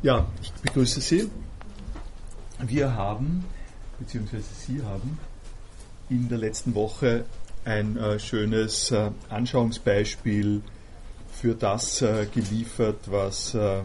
[0.00, 1.28] Ja, ich begrüße Sie.
[2.60, 3.44] Wir haben,
[3.98, 5.18] beziehungsweise Sie haben,
[6.08, 7.24] in der letzten Woche
[7.64, 10.62] ein äh, schönes äh, Anschauungsbeispiel
[11.32, 13.84] für das äh, geliefert, was äh, äh,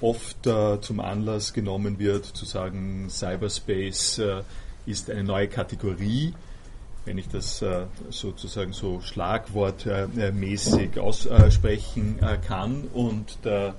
[0.00, 4.22] oft äh, zum Anlass genommen wird, zu sagen, Cyberspace
[4.86, 6.34] ist eine neue Kategorie.
[7.04, 7.62] Wenn ich das
[8.10, 13.74] sozusagen so schlagwortmäßig aussprechen kann und der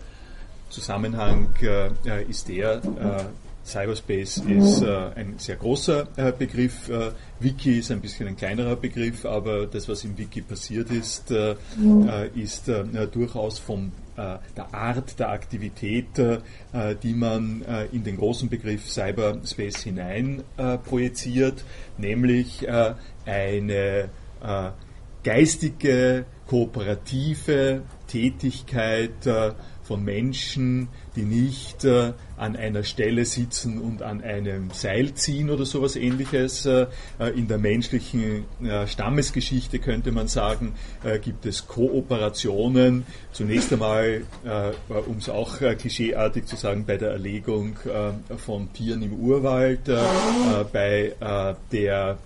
[0.75, 3.23] Zusammenhang äh, ist der, äh,
[3.65, 8.75] Cyberspace ist äh, ein sehr großer äh, Begriff, äh, Wiki ist ein bisschen ein kleinerer
[8.75, 12.69] Begriff, aber das, was im Wiki passiert ist, äh, äh, ist
[13.11, 16.07] durchaus von der Art der Aktivität,
[17.03, 20.41] die man in den großen Begriff Cyberspace hinein
[20.85, 21.65] projiziert,
[21.97, 22.65] nämlich
[23.25, 24.09] eine
[25.21, 29.27] geistige, kooperative Tätigkeit
[29.85, 35.65] von Menschen, die nicht äh, an einer Stelle sitzen und an einem Seil ziehen oder
[35.65, 36.65] sowas ähnliches.
[36.65, 36.87] Äh,
[37.35, 40.73] in der menschlichen äh, Stammesgeschichte könnte man sagen,
[41.03, 43.05] äh, gibt es Kooperationen.
[43.31, 47.77] Zunächst einmal, äh, um es auch äh, klischeeartig zu sagen, bei der Erlegung
[48.37, 49.81] von Tieren im Urwald,
[50.71, 51.13] bei
[51.71, 52.17] der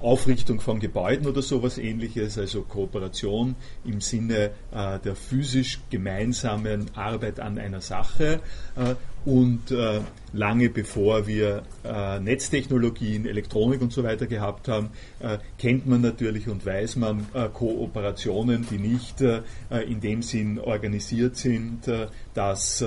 [0.00, 7.40] Aufrichtung von Gebäuden oder sowas ähnliches, also Kooperation im Sinne äh, der physisch gemeinsamen Arbeit
[7.40, 8.40] an einer Sache.
[8.76, 10.00] Äh, und äh,
[10.32, 16.48] lange bevor wir äh, Netztechnologien, Elektronik und so weiter gehabt haben, äh, kennt man natürlich
[16.48, 21.90] und weiß man äh, Kooperationen, die nicht in dem Sinn organisiert sind,
[22.34, 22.84] dass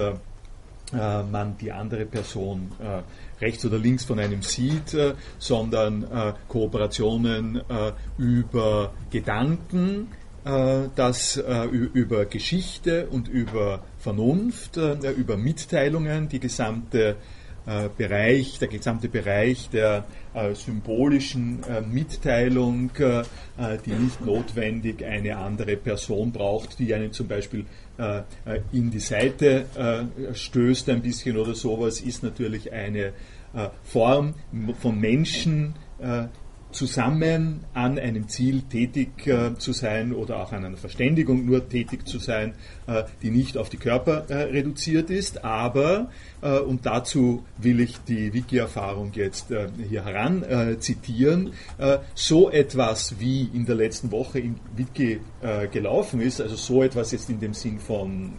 [0.91, 2.71] man die andere Person
[3.43, 10.07] rechts oder links von einem sieht, äh, sondern äh, Kooperationen äh, über Gedanken,
[10.97, 17.15] das über Geschichte und über Vernunft, über Mitteilungen, die gesamte
[17.97, 20.03] Bereich, der gesamte Bereich der
[20.53, 22.91] symbolischen Mitteilung,
[23.85, 27.63] die nicht notwendig eine andere Person braucht, die einen zum Beispiel
[28.73, 33.11] in die Seite stößt ein bisschen oder sowas, ist natürlich eine äh,
[33.83, 34.33] Form
[34.79, 36.27] von Menschen äh,
[36.73, 42.07] zusammen an einem Ziel tätig äh, zu sein oder auch an einer Verständigung nur tätig
[42.07, 42.55] zu sein,
[42.87, 45.45] äh, die nicht auf die Körper äh, reduziert ist.
[45.45, 46.09] Aber,
[46.41, 49.53] äh, und dazu will ich die Wiki-Erfahrung jetzt
[49.87, 50.43] hier heran
[50.79, 51.53] zitieren,
[52.15, 55.19] so etwas wie in der letzten Woche im Wiki
[55.71, 58.33] gelaufen ist, also so etwas jetzt in dem Sinn von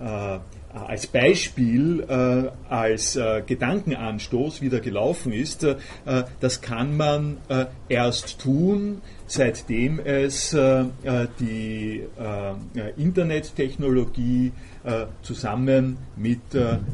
[0.00, 0.38] äh,
[0.86, 5.76] als Beispiel, äh, als äh, Gedankenanstoß wieder gelaufen ist, äh,
[6.40, 10.84] das kann man äh, erst tun, seitdem es äh,
[11.38, 12.02] die
[12.96, 14.52] Internettechnologie
[15.22, 16.40] zusammen mit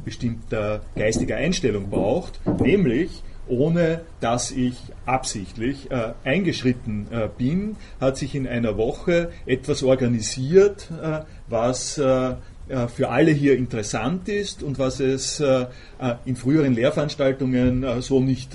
[0.04, 8.34] bestimmter geistiger Einstellung braucht, nämlich ohne dass ich absichtlich äh, eingeschritten äh, bin, hat sich
[8.34, 12.34] in einer Woche etwas organisiert, äh, was äh,
[12.88, 15.66] für alle hier interessant ist und was es äh,
[15.98, 18.52] äh, in früheren Lehrveranstaltungen so nicht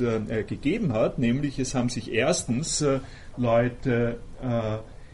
[0.47, 2.83] gegeben hat, nämlich es haben sich erstens
[3.37, 4.17] Leute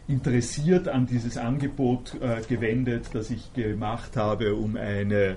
[0.08, 2.16] interessiert an dieses Angebot
[2.48, 5.36] gewendet, das ich gemacht habe, um eine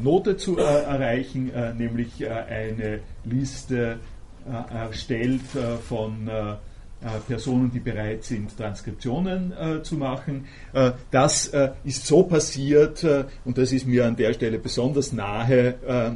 [0.00, 3.98] Note zu erreichen, nämlich eine Liste
[4.72, 5.42] erstellt
[5.88, 6.54] von äh,
[7.26, 10.46] Personen, die bereit sind, Transkriptionen äh, zu machen.
[10.72, 15.12] Äh, das äh, ist so passiert äh, und das ist mir an der Stelle besonders
[15.12, 16.12] nahe, äh,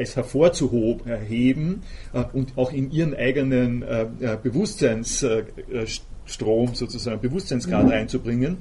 [0.00, 1.82] es hervorzuheben
[2.32, 3.84] und auch in ihren eigenen
[4.42, 7.92] Bewusstseinsstrom sozusagen, Bewusstseinsgrad mhm.
[7.92, 8.56] einzubringen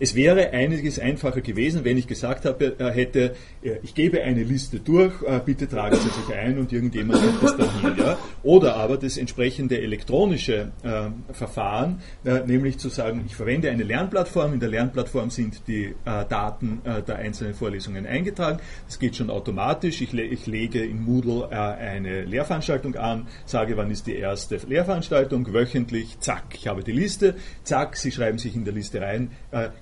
[0.00, 4.42] es wäre einiges einfacher gewesen, wenn ich gesagt habe, äh, hätte, äh, ich gebe eine
[4.42, 7.94] Liste durch, äh, bitte tragen Sie sich ein und irgendjemand gibt das dann hin.
[7.98, 8.18] Ja?
[8.42, 14.54] Oder aber das entsprechende elektronische äh, Verfahren, äh, nämlich zu sagen, ich verwende eine Lernplattform,
[14.54, 20.00] in der Lernplattform sind die äh, Daten der einzelnen Vorlesungen eingetragen, das geht schon automatisch,
[20.00, 25.52] ich, le ich lege in Moodle eine Lehrveranstaltung an, sage, wann ist die erste Lehrveranstaltung,
[25.52, 29.30] wöchentlich, zack, ich habe die Liste, zack, Sie schreiben sich in der Liste rein,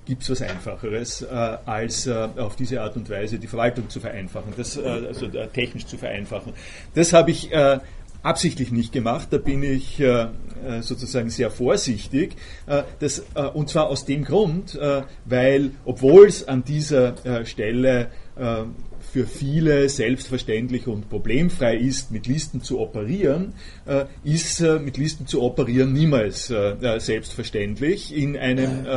[0.05, 1.25] gibt es was Einfacheres, äh,
[1.65, 5.47] als äh, auf diese Art und Weise die Verwaltung zu vereinfachen, das, äh, also äh,
[5.47, 6.53] technisch zu vereinfachen.
[6.95, 7.79] Das habe ich äh,
[8.21, 10.01] absichtlich nicht gemacht, da bin ich
[10.79, 12.37] sozusagen sehr vorsichtig.
[12.99, 13.21] Das,
[13.53, 14.79] und zwar aus dem Grund,
[15.25, 18.07] weil obwohl es an dieser Stelle
[18.37, 23.55] für viele selbstverständlich und problemfrei ist, mit Listen zu operieren,
[24.23, 28.87] ist mit Listen zu operieren niemals selbstverständlich in einem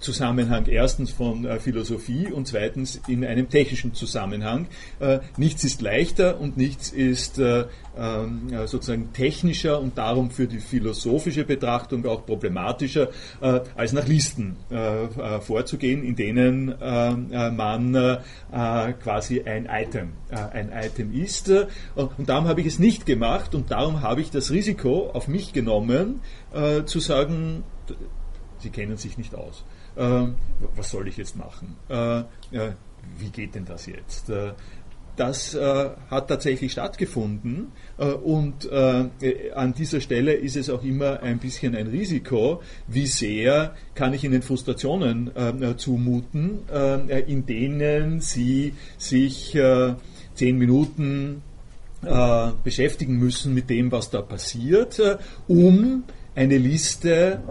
[0.00, 4.66] Zusammenhang erstens von äh, Philosophie und zweitens in einem technischen Zusammenhang.
[4.98, 7.66] Äh, nichts ist leichter und nichts ist äh,
[7.98, 13.08] ähm, sozusagen technischer und darum für die philosophische Betrachtung auch problematischer,
[13.40, 18.18] äh, als nach Listen äh, äh, vorzugehen, in denen man
[18.50, 21.50] quasi ein Item, ein Item ist.
[21.94, 25.52] Und darum habe ich es nicht gemacht und darum habe ich das Risiko auf mich
[25.52, 26.20] genommen,
[26.86, 27.64] zu sagen,
[28.58, 29.64] Sie kennen sich nicht aus.
[30.76, 31.76] Was soll ich jetzt machen?
[33.18, 34.30] wie geht denn das jetzt?
[35.20, 41.22] das äh, hat tatsächlich stattgefunden äh, und äh, an dieser Stelle ist es auch immer
[41.22, 48.20] ein bisschen ein Risiko, wie sehr kann ich Ihnen Frustrationen äh, zumuten, äh, in denen
[48.20, 49.94] Sie sich äh,
[50.34, 51.42] zehn Minuten
[52.64, 54.98] beschäftigen müssen mit dem, was da passiert,
[55.48, 56.04] um
[56.34, 57.42] eine Liste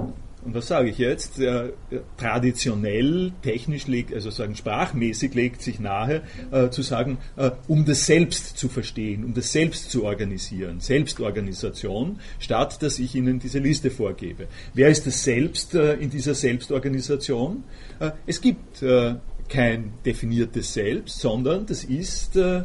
[0.49, 1.69] und was sage ich jetzt, äh,
[2.17, 8.07] traditionell, technisch legt, also sagen sprachmäßig legt sich nahe, äh, zu sagen, äh, um das
[8.07, 13.91] Selbst zu verstehen, um das Selbst zu organisieren, Selbstorganisation, statt dass ich Ihnen diese Liste
[13.91, 14.47] vorgebe.
[14.73, 17.63] Wer ist das Selbst äh, in dieser Selbstorganisation?
[17.99, 19.17] Äh, es gibt äh,
[19.49, 22.63] kein definiertes Selbst, sondern das ist äh,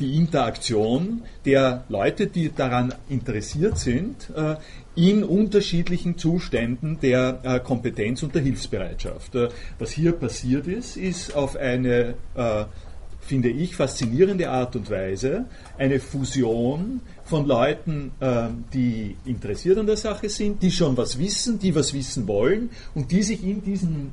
[0.00, 4.56] die Interaktion der Leute, die daran interessiert sind, äh,
[4.96, 9.34] in unterschiedlichen Zuständen der äh, Kompetenz und der Hilfsbereitschaft.
[9.34, 9.48] Äh,
[9.78, 12.64] was hier passiert ist, ist auf eine, äh,
[13.20, 15.46] finde ich, faszinierende Art und Weise
[15.78, 18.12] eine Fusion von Leuten,
[18.74, 23.10] die interessiert an der Sache sind, die schon was wissen, die was wissen wollen und
[23.10, 24.12] die sich in diesen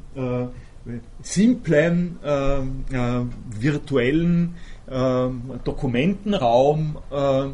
[1.22, 2.18] simplen
[3.60, 4.56] virtuellen
[5.66, 7.50] Dokumentenraum äh,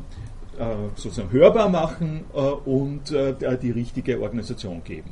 [0.95, 5.11] sozusagen hörbar machen äh, und äh, die richtige Organisation geben.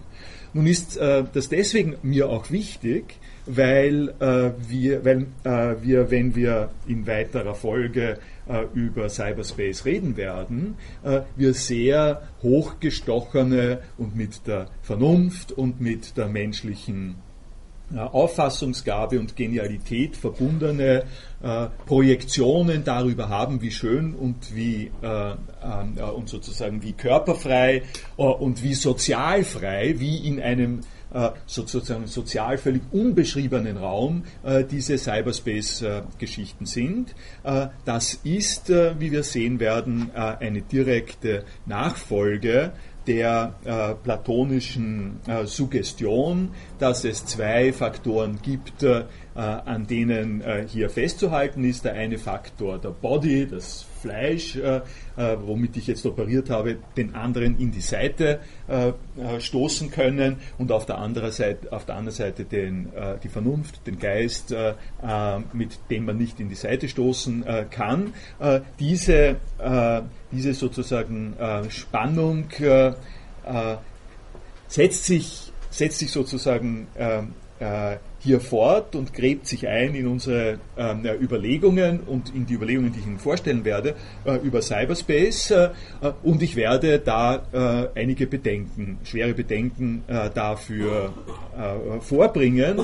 [0.54, 4.14] Nun ist das deswegen mir auch wichtig, weil
[4.70, 5.28] wir, weil
[5.82, 8.20] wir, wenn wir in weiterer Folge
[8.74, 10.76] über Cyberspace reden werden,
[11.36, 17.16] wir sehr hochgestochene und mit der Vernunft und mit der menschlichen
[17.94, 21.04] Auffassungsgabe und Genialität verbundene
[21.44, 27.84] äh, Projektionen darüber haben, wie schön und wie äh, äh, und sozusagen wie körperfrei
[28.18, 30.82] äh, und wie sozialfrei, wie in einem
[31.14, 37.16] äh, sozusagen sozial völlig unbeschriebenen Raum äh, diese Cyberspace-Geschichten sind.
[37.86, 42.74] das ist, wie wir sehen werden, eine direkte Nachfolge
[43.08, 49.04] der äh, platonischen äh, Suggestion, dass es zwei Faktoren gibt, äh,
[49.36, 51.84] an denen äh, hier festzuhalten ist.
[51.84, 54.78] Der eine Faktor der Body, das Fleisch, äh,
[55.18, 58.40] äh, womit ich jetzt operiert habe, den anderen in die Seite
[59.40, 62.90] stoßen können und auf der anderen Seite, auf der anderen Seite den,
[63.24, 64.56] die Vernunft, den Geist,
[65.54, 68.14] mit dem man nicht in die Seite stoßen kann.
[68.80, 69.38] diese
[70.36, 72.94] diese sozusagen äh, Spannung äh, äh,
[74.68, 80.58] setzt, sich, setzt sich sozusagen ähm, äh, hier fort und gräbt sich ein in unsere
[81.22, 83.94] Überlegungen und in die Überlegungen, die ich Ihnen vorstellen werde,
[84.26, 85.52] äh, über Cyberspace.
[85.52, 85.70] Äh,
[86.24, 90.04] und ich werde da einige Bedenken, schwere Bedenken
[90.34, 91.14] dafür
[92.02, 92.80] vorbringen.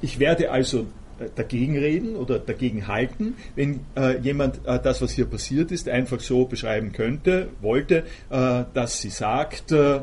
[0.00, 1.01] ich werde also äh,
[1.34, 6.20] dagegen reden oder dagegen halten, wenn äh, jemand äh, das, was hier passiert ist, einfach
[6.20, 10.00] so beschreiben könnte, wollte, äh, dass sie sagt, äh, äh,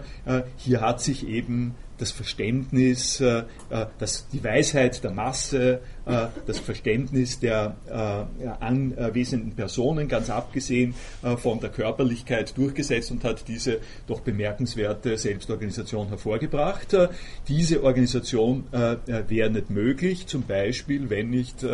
[0.58, 6.60] hier hat sich eben das Verständnis, äh, äh, das, die Weisheit der Masse, äh, das
[6.60, 7.76] Verständnis der
[8.60, 10.96] anwesenden Personen, ganz abgesehen
[11.38, 16.96] von der Körperlichkeit, durchgesetzt und hat diese doch bemerkenswerte Selbstorganisation hervorgebracht.
[17.48, 21.66] Diese Organisation wäre nicht möglich, zum Beispiel, wenn nicht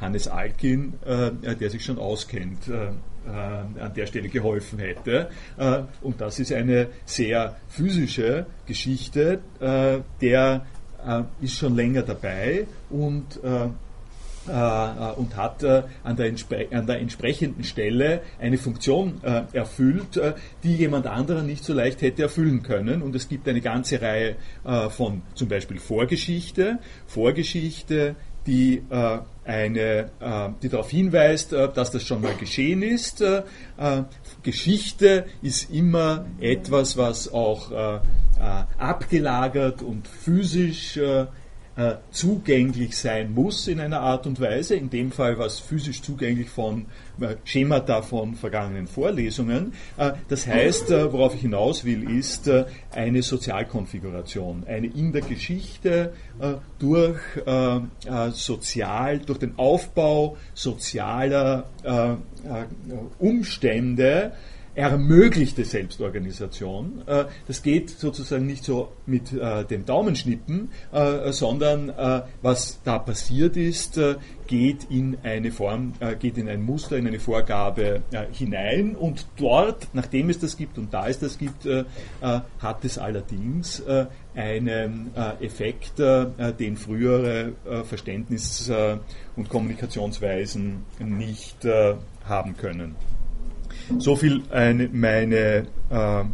[0.00, 2.92] Hannes Alkin, der sich schon auskennt, äh,
[3.26, 5.28] an der Stelle geholfen hätte.
[5.56, 10.66] Äh, und das ist eine sehr physische Geschichte, äh, der
[11.40, 16.32] ist schon länger dabei und und hat an, der
[16.70, 19.20] an, der entsprechenden Stelle eine Funktion
[19.52, 20.20] erfüllt,
[20.62, 23.02] die jemand anderer nicht so leicht hätte erfüllen können.
[23.02, 24.36] Und es gibt eine ganze Reihe
[24.90, 28.14] von zum Beispiel Vorgeschichte, Vorgeschichte,
[28.46, 33.20] die äh, eine, äh, die darauf hinweist, äh, dass das schon mal geschehen ist.
[33.20, 33.42] Äh,
[34.42, 37.70] Geschichte ist immer etwas, was auch
[38.78, 40.98] abgelagert und physisch
[41.76, 46.50] äh, zugänglich sein muss in einer Art und Weise, in dem Fall was physisch zugänglich
[46.50, 46.86] von
[47.20, 49.72] äh, Schemata von vergangenen Vorlesungen.
[49.96, 52.50] Äh, das heißt, äh, worauf ich hinaus will, ist
[52.90, 56.12] eine Sozialkonfiguration, eine in der Geschichte
[56.78, 57.20] durch
[58.32, 61.70] sozial, durch den Aufbau sozialer
[63.18, 64.32] Umstände,
[64.74, 67.02] ermöglichte Selbstorganisation.
[67.06, 71.92] Äh, das geht sozusagen nicht so mit äh, dem Daumenschnippen, äh, sondern
[72.42, 73.98] was da passiert ist,
[74.46, 78.02] geht in eine Form, geht in ein Muster, in eine Vorgabe
[78.32, 81.66] hinein und dort, nachdem es das gibt und da es das gibt,
[82.20, 83.82] hat es allerdings
[84.34, 85.10] einen
[85.40, 87.52] Effekt, den frühere
[87.84, 88.70] Verständnis-
[89.36, 91.66] und Kommunikationsweisen nicht
[92.24, 92.96] haben können.
[93.98, 96.24] So viel eine, meine äh,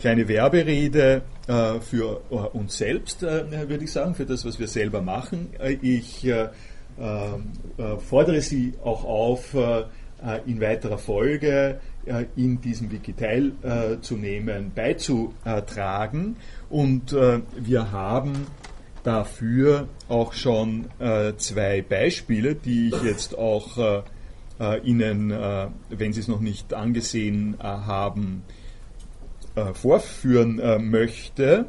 [0.00, 4.68] kleine Werberede äh, für uh, uns selbst, äh, würde ich sagen, für das, was wir
[4.68, 5.48] selber machen.
[5.58, 6.48] Äh, ich äh,
[6.98, 9.56] äh, fordere Sie auch auf,
[10.46, 11.80] in weiterer Folge
[12.36, 16.36] in diesem Wiki teilzunehmen, beizutragen.
[16.70, 18.46] Und wir haben
[19.02, 20.86] dafür auch schon
[21.36, 24.02] zwei Beispiele, die ich jetzt auch äh,
[24.84, 28.42] Ihnen, äh, wenn Sie es noch nicht angesehen äh, haben,
[29.56, 31.66] äh, vorführen äh, möchte.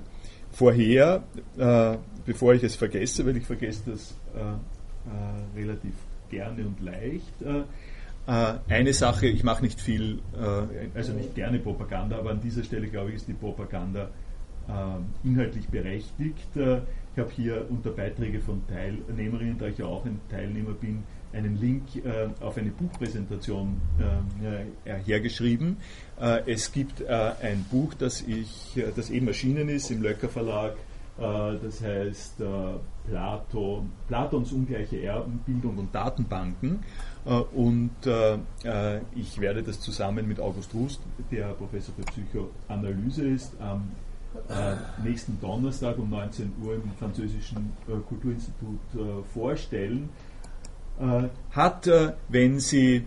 [0.51, 1.23] Vorher,
[1.57, 4.15] äh, bevor ich es vergesse, weil ich vergesse das
[5.55, 5.93] relativ
[6.31, 7.31] gerne und leicht.
[8.25, 10.19] eine Sache, ich mache nicht viel,
[10.95, 14.09] also nicht gerne Propaganda, aber an dieser Stelle glaube ich, ist die Propaganda
[15.23, 16.47] inhaltlich berechtigt.
[16.55, 21.03] ich habe hier unter Beiträge von Teilnehmerinnen, da ich ja auch ein Teilnehmer bin,
[21.33, 25.77] einen Link äh, auf eine Buchpräsentation äh, hergeschrieben.
[26.19, 30.29] Äh, es gibt äh, ein Buch, das, ich, äh, das eben erschienen ist im Löcker
[30.29, 30.75] Verlag,
[31.17, 31.21] äh,
[31.61, 32.41] das heißt
[33.07, 36.79] Plato, Platons ungleiche Erben, Bildung und Datenbanken.
[37.53, 37.91] und
[39.15, 41.01] ich werde das zusammen mit August Rust,
[41.31, 43.91] der Professor für Psychoanalyse ist, am
[45.03, 47.71] nächsten Donnerstag um 19 Uhr im französischen
[48.09, 48.79] Kulturinstitut
[49.33, 50.09] vorstellen.
[50.99, 53.03] Äh, hat, äh, wenn Sie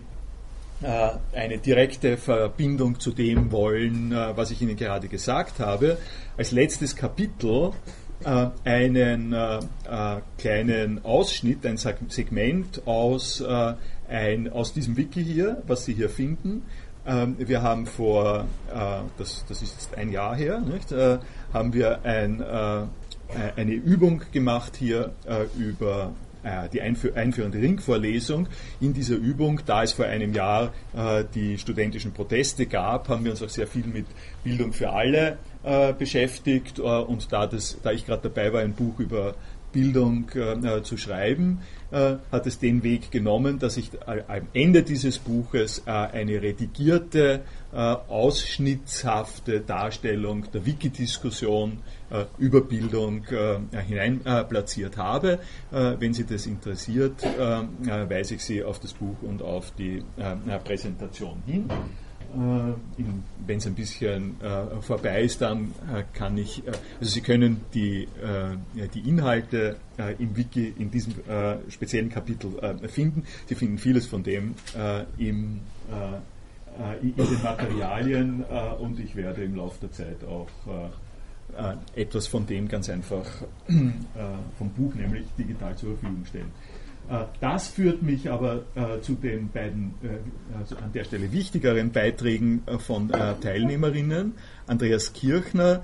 [0.81, 5.97] äh, eine direkte Verbindung zu dem wollen, was ich Ihnen gerade gesagt habe,
[6.37, 7.71] als letztes Kapitel
[8.65, 9.33] einen
[10.37, 13.41] kleinen Ausschnitt, ein Segment aus,
[14.09, 16.63] ein, aus diesem Wiki hier, was Sie hier finden.
[17.07, 18.45] Ähm, wir haben vor,
[19.17, 20.93] das, das ist jetzt ein Jahr her, nicht,
[21.53, 22.43] haben wir ein,
[23.55, 25.13] eine Übung gemacht hier
[25.57, 26.11] über
[26.73, 28.47] die einführende Ringvorlesung.
[28.79, 33.31] In dieser Übung, da es vor einem Jahr äh, die studentischen Proteste gab, haben wir
[33.31, 34.05] uns auch sehr viel mit
[34.43, 38.99] Bildung für alle äh, beschäftigt und da, das, da ich gerade dabei war, ein Buch
[38.99, 39.35] über
[39.71, 41.59] Bildung äh, zu schreiben,
[41.91, 47.41] äh, hat es den Weg genommen, dass ich äh, am Ende dieses Buches eine redigierte,
[47.71, 51.79] ausschnittshafte Darstellung der Wikidiskussion
[52.09, 55.39] äh, über Bildung äh, hinein äh, platziert habe.
[55.69, 60.03] wenn Sie das interessiert, weise ich Sie auf das Buch und auf die
[60.63, 61.69] Präsentation hin.
[62.33, 64.35] Wenn es ein bisschen
[64.81, 65.73] vorbei ist, dann
[66.13, 68.07] kann ich, also Sie können die,
[68.93, 69.77] die Inhalte
[70.19, 71.15] im Wiki in diesem
[71.69, 72.51] speziellen Kapitel
[72.87, 73.23] finden.
[73.47, 74.55] Sie finden vieles von dem
[75.17, 75.61] im
[77.01, 78.43] in den Materialien
[78.79, 80.47] und ich werde im Laufe der Zeit auch
[81.57, 83.25] äh, etwas von dem ganz einfach
[83.67, 83.73] äh,
[84.57, 86.51] vom Buch nämlich digital zur Verfügung stellen.
[87.09, 91.91] Äh, das führt mich aber äh, zu den beiden äh, also an der Stelle wichtigeren
[91.91, 94.33] Beiträgen von Teilnehmerinnen.
[94.67, 95.83] Andreas Kirchner,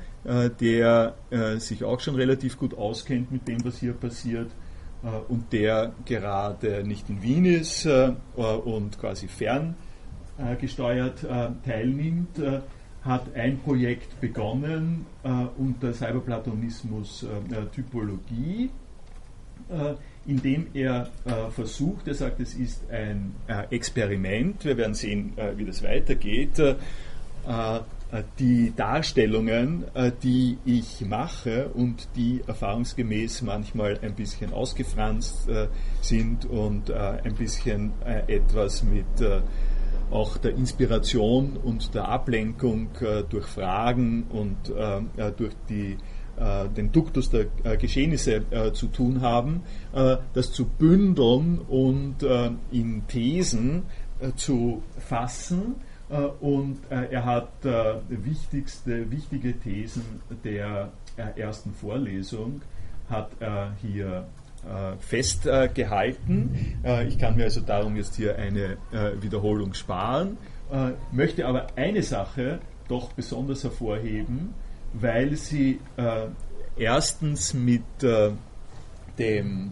[0.59, 1.15] der
[1.57, 4.51] sich auch schon relativ gut auskennt mit dem, was hier passiert
[5.27, 11.25] und der gerade nicht in Wien ist und quasi ferngesteuert
[11.63, 12.41] teilnimmt
[13.01, 15.05] hat ein Projekt begonnen
[15.57, 17.25] unter Cyberplatonismus
[17.73, 18.69] Typologie,
[20.25, 24.93] äh, in dem er äh, versucht, er sagt, es ist ein äh, Experiment, wir werden
[24.93, 26.61] sehen, wie das weitergeht,
[28.39, 29.83] die Darstellungen,
[30.23, 35.47] die ich mache und die erfahrungsgemäß manchmal ein bisschen ausgefranst
[36.01, 37.91] sind und ein bisschen
[38.27, 39.05] etwas mit
[40.11, 45.97] auch der Inspiration und der Ablenkung äh, durch Fragen und äh, äh durch die, äh,
[46.75, 49.63] den Duktus der äh, Geschehnisse äh, zu tun haben,
[50.33, 52.17] das zu bündeln und
[52.71, 53.83] in Thesen
[54.35, 55.75] zu fassen.
[56.41, 57.49] und er hat
[58.09, 60.91] wichtigste, wichtige Thesen der
[61.35, 62.61] ersten Vorlesung
[63.09, 64.27] hat er hier
[64.99, 66.77] festgehalten.
[67.07, 68.77] ich kann mir also darum jetzt hier eine
[69.21, 70.37] Wiederholung sparen,
[71.11, 74.53] möchte aber eine Sache doch besonders hervorheben,
[74.99, 75.79] weil sie
[76.77, 77.83] erstens mit
[79.17, 79.71] dem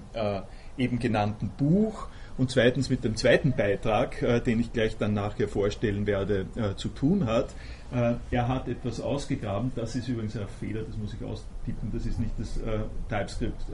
[0.77, 5.47] eben genannten Buch und zweitens mit dem zweiten Beitrag, äh, den ich gleich dann nachher
[5.47, 7.53] vorstellen werde, äh, zu tun hat.
[7.93, 12.07] Äh, er hat etwas ausgegraben, das ist übrigens ein Fehler, das muss ich austippen, das
[12.07, 13.65] ist nicht das äh, TypeScript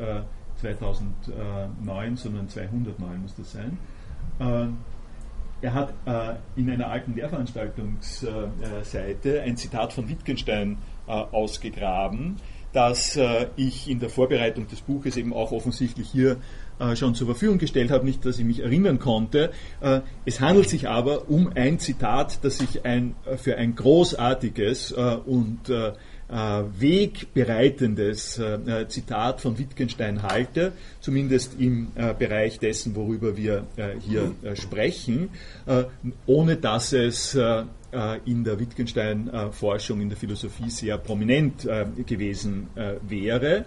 [0.57, 3.77] 2009, sondern 209 muss das sein.
[4.39, 4.67] Äh,
[5.61, 10.77] er hat äh, in einer alten Lehrveranstaltungsseite ein Zitat von Wittgenstein
[11.09, 12.37] ausgegraben,
[12.71, 13.19] das
[13.55, 16.37] ich in der Vorbereitung des Buches eben auch offensichtlich hier
[16.79, 19.51] äh, schon zur Verfügung gestellt habe, nicht, dass ich mich erinnern konnte.
[19.81, 24.93] Äh, es handelt sich aber um ein Zitat, das ich ein, äh, für ein großartiges
[25.25, 25.59] und
[26.79, 28.39] wegbereitendes
[28.87, 31.87] Zitat von Wittgenstein halte, zumindest im
[32.19, 33.65] Bereich dessen, worüber wir
[34.07, 35.29] hier sprechen,
[36.27, 37.63] ohne dass es äh,
[38.25, 43.65] in der Wittgenstein-Forschung, in der Philosophie sehr prominent äh, gewesen äh, wäre.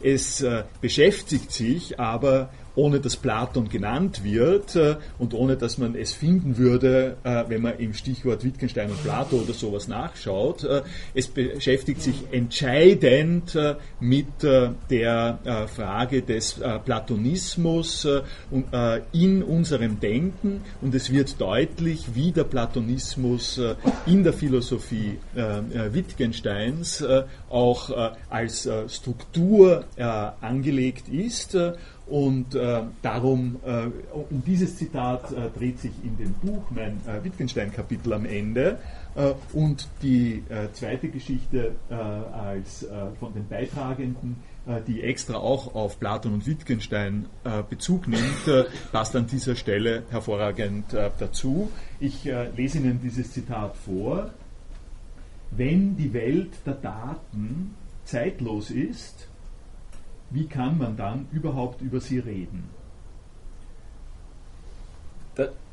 [0.00, 0.44] Es
[0.80, 6.58] beschäftigt sich aber ohne dass Platon genannt wird äh, und ohne dass man es finden
[6.58, 10.62] würde, äh, wenn man im Stichwort Wittgenstein und Plato oder sowas nachschaut.
[10.64, 10.82] Äh,
[11.14, 13.58] es beschäftigt sich entscheidend
[14.00, 15.38] mit der
[15.74, 18.06] Frage des Platonismus
[19.12, 23.60] in unserem Denken und es wird deutlich, wie der Platonismus
[24.06, 27.04] in der Philosophie Wittgensteins
[27.48, 27.90] auch
[28.28, 29.84] als Struktur
[30.40, 31.56] angelegt ist
[32.06, 37.24] und äh, darum, äh, um dieses Zitat äh, dreht sich in dem Buch mein äh,
[37.24, 38.78] Wittgenstein-Kapitel am Ende.
[39.16, 41.72] Äh, und die äh, zweite Geschichte
[42.32, 42.86] als
[43.18, 44.36] von den Beitragenden,
[44.86, 47.26] die extra auch auf Platon und Wittgenstein
[47.70, 51.70] Bezug nimmt, passt an dieser Stelle hervorragend dazu.
[52.00, 52.24] Ich
[52.56, 54.30] lese Ihnen dieses Zitat vor.
[55.50, 59.28] Wenn die Welt der Daten zeitlos ist,
[60.30, 62.64] wie kann man dann überhaupt über sie reden?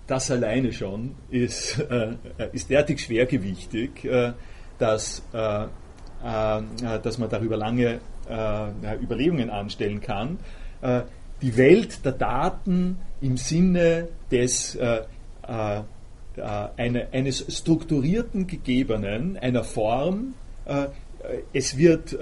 [0.05, 2.15] Das alleine schon ist, äh,
[2.51, 4.33] ist derartig schwergewichtig, äh,
[4.77, 10.39] dass, äh, äh dass man darüber lange äh, Überlegungen anstellen kann.
[10.81, 11.03] Äh,
[11.41, 14.77] die Welt der Daten im Sinne des
[16.37, 20.35] eine, eines strukturierten Gegebenen, einer Form.
[21.51, 22.17] es wird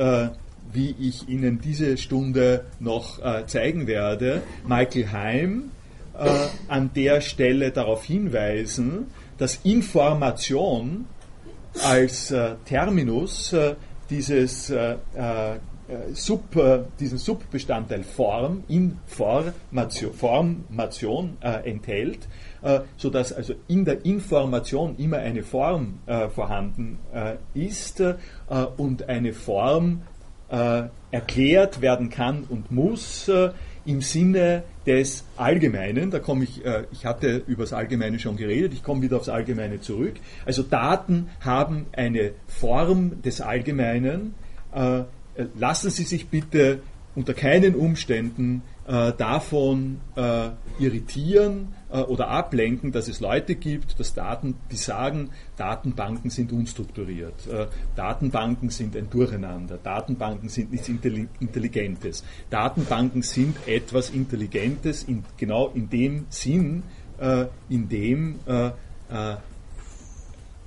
[0.73, 5.71] wie ich Ihnen diese Stunde noch äh, zeigen werde, Michael Heim
[6.13, 9.07] äh, an der Stelle darauf hinweisen,
[9.37, 11.05] dass Information
[11.83, 13.75] als äh, Terminus äh,
[14.09, 15.59] dieses äh, äh,
[16.13, 16.57] Sub,
[17.01, 22.29] diesen Subbestandteil Form, Information, Formation enthält,
[22.95, 25.99] sodass also in der Information immer eine Form
[26.33, 26.97] vorhanden
[27.53, 28.01] ist
[28.77, 30.03] und eine Form
[30.51, 33.51] äh, erklärt werden kann und muss äh,
[33.85, 36.11] im Sinne des Allgemeinen.
[36.11, 39.29] Da komme ich, äh, ich hatte über das Allgemeine schon geredet, ich komme wieder aufs
[39.29, 40.13] Allgemeine zurück.
[40.45, 44.35] Also Daten haben eine Form des Allgemeinen.
[44.73, 45.03] Äh,
[45.57, 46.79] lassen Sie sich bitte
[47.15, 54.55] unter keinen Umständen äh, davon äh, irritieren oder ablenken, dass es Leute gibt, dass Daten,
[54.71, 62.23] die sagen, Datenbanken sind unstrukturiert, äh, Datenbanken sind ein Durcheinander, Datenbanken sind nichts Intelligentes.
[62.49, 66.83] Datenbanken sind etwas Intelligentes in, genau in dem Sinn,
[67.19, 68.71] äh, in dem, äh,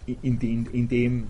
[0.06, 1.26] in, in, in dem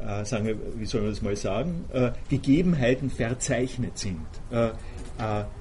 [0.00, 4.26] äh, sagen wir, wie soll man das mal sagen, äh, Gegebenheiten verzeichnet sind.
[4.50, 4.70] Äh,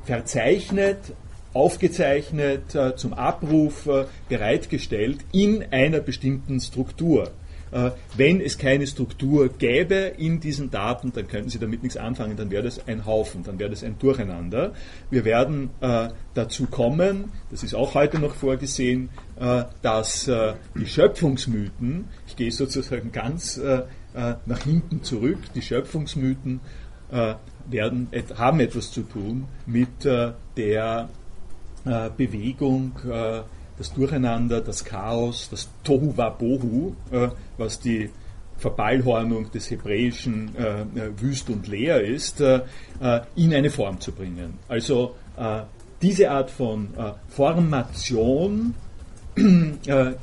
[0.04, 1.16] verzeichnet,
[1.58, 7.32] aufgezeichnet, äh, zum Abruf äh, bereitgestellt in einer bestimmten Struktur.
[7.72, 12.38] Äh, wenn es keine Struktur gäbe in diesen Daten, dann könnten Sie damit nichts anfangen,
[12.38, 14.74] dann wäre das ein Haufen, dann wäre das ein Durcheinander.
[15.10, 15.72] Wir werden
[16.34, 19.10] dazu kommen, das ist auch heute noch vorgesehen,
[19.82, 20.30] dass
[20.76, 23.60] die Schöpfungsmythen, ich gehe sozusagen ganz
[24.14, 26.62] nach hinten zurück, die Schöpfungsmythen
[27.70, 31.10] werden, haben etwas zu tun mit der
[31.88, 33.42] äh, Bewegung, äh,
[33.78, 38.10] das Durcheinander, das Chaos, das Tohu Wabohu, äh, was die
[38.58, 40.86] Verballhornung des Hebräischen äh, äh,
[41.22, 42.62] wüst und leer ist, äh,
[43.36, 44.56] in eine Form zu bringen.
[44.68, 45.16] Also
[46.02, 46.90] diese Art von
[47.30, 48.74] Formation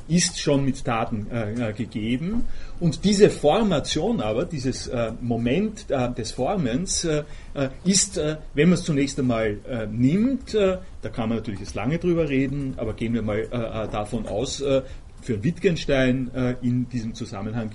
[0.09, 2.43] ist schon mit Daten äh, gegeben.
[2.79, 7.23] Und diese Formation aber, dieses äh, Moment äh, des Formens, äh,
[7.85, 8.19] ist,
[8.53, 9.59] wenn man es zunächst einmal
[9.89, 13.47] nimmt, da kann man natürlich jetzt lange drüber reden, aber gehen wir mal
[13.91, 14.61] davon aus,
[15.21, 17.71] für Wittgenstein in diesem Zusammenhang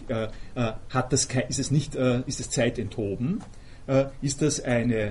[0.91, 3.41] hat das, ist es nicht, ist es zeitenthoben,
[4.21, 5.11] ist das eine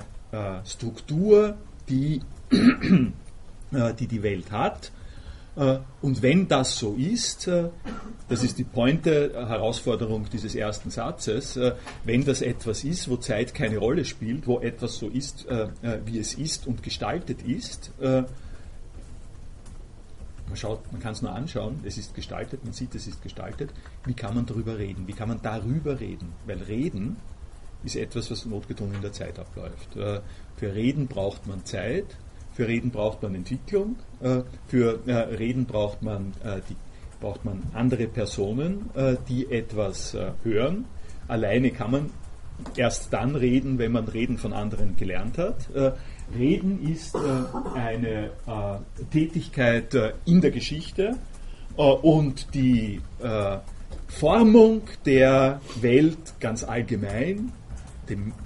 [0.66, 1.58] Struktur,
[1.90, 2.22] die
[2.52, 4.99] die die Welt hat äh,
[6.02, 7.70] und wenn das so ist, äh,
[8.30, 11.60] das ist die Pointe, äh, Herausforderung dieses ersten Satzes,
[12.06, 15.48] wenn das etwas ist, wo Zeit keine Rolle spielt, wo etwas so ist,
[16.06, 18.26] wie es ist und gestaltet ist, man,
[20.92, 23.72] man kann es nur anschauen, es ist gestaltet, man sieht, es ist gestaltet,
[24.06, 25.08] wie kann man darüber reden?
[25.08, 26.34] Wie kann man darüber reden?
[26.46, 27.18] Weil Reden
[27.84, 29.94] ist etwas, was notgedrungen in der Zeit abläuft.
[29.94, 32.18] Für Reden braucht man Zeit,
[32.54, 36.76] für Reden braucht man Entwicklung, äh, für äh, Reden braucht man, äh, die,
[37.22, 38.90] braucht man andere Personen,
[39.28, 40.86] die etwas hören.
[41.28, 42.10] Alleine kann man
[42.78, 45.68] erst dann reden, wenn man Reden von anderen gelernt hat.
[46.34, 47.18] Reden ist
[47.76, 48.30] eine
[49.12, 51.18] Tätigkeit in der Geschichte
[51.76, 53.02] und die
[54.08, 57.52] Formung der Welt ganz allgemein,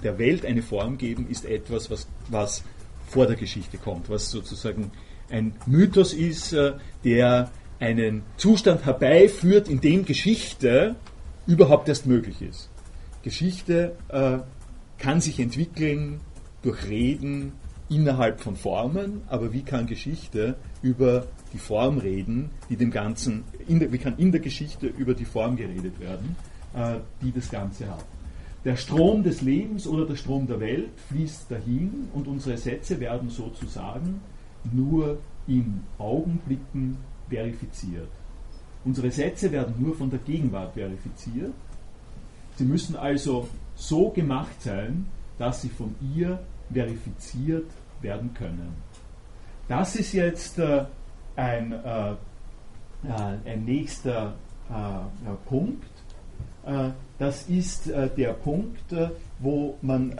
[0.02, 2.64] der Welt eine Form geben, ist etwas, was, was
[3.06, 4.90] vor der Geschichte kommt, was sozusagen
[5.30, 10.96] ein Mythos ist, äh, der einen Zustand herbeiführt, in dem Geschichte
[11.46, 12.70] überhaupt erst möglich ist.
[13.22, 14.38] Geschichte äh,
[14.98, 16.20] kann sich entwickeln
[16.62, 17.52] durch Reden
[17.88, 23.92] innerhalb von Formen, aber wie kann Geschichte über die Form reden, die dem Ganzen, der,
[23.92, 26.36] wie kann in der Geschichte über die Form geredet werden,
[26.74, 28.04] äh, die das Ganze hat.
[28.64, 33.28] Der Strom des Lebens oder der Strom der Welt fließt dahin und unsere Sätze werden
[33.28, 34.20] sozusagen
[34.72, 36.96] nur in Augenblicken
[37.28, 38.08] verifiziert.
[38.84, 41.52] Unsere Sätze werden nur von der Gegenwart verifiziert.
[42.56, 45.06] Sie müssen also so gemacht sein,
[45.38, 46.38] dass sie von ihr
[46.72, 48.74] verifiziert werden können.
[49.68, 50.84] Das ist jetzt äh,
[51.36, 52.16] ein, äh, äh
[53.44, 54.34] ein nächster
[55.44, 55.93] Punkt.
[56.66, 60.16] Äh, das ist äh, der Punkt, äh, wo, man,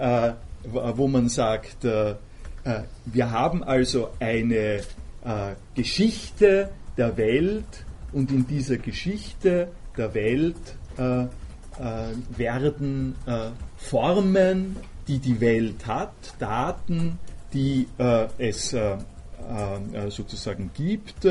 [0.64, 4.80] wo man sagt, wir haben also eine
[5.74, 10.76] Geschichte der Welt und in dieser Geschichte der Welt
[12.36, 13.14] werden
[13.76, 17.18] Formen, die die Welt hat, Daten,
[17.52, 17.86] die
[18.36, 18.76] es
[20.08, 21.26] sozusagen gibt,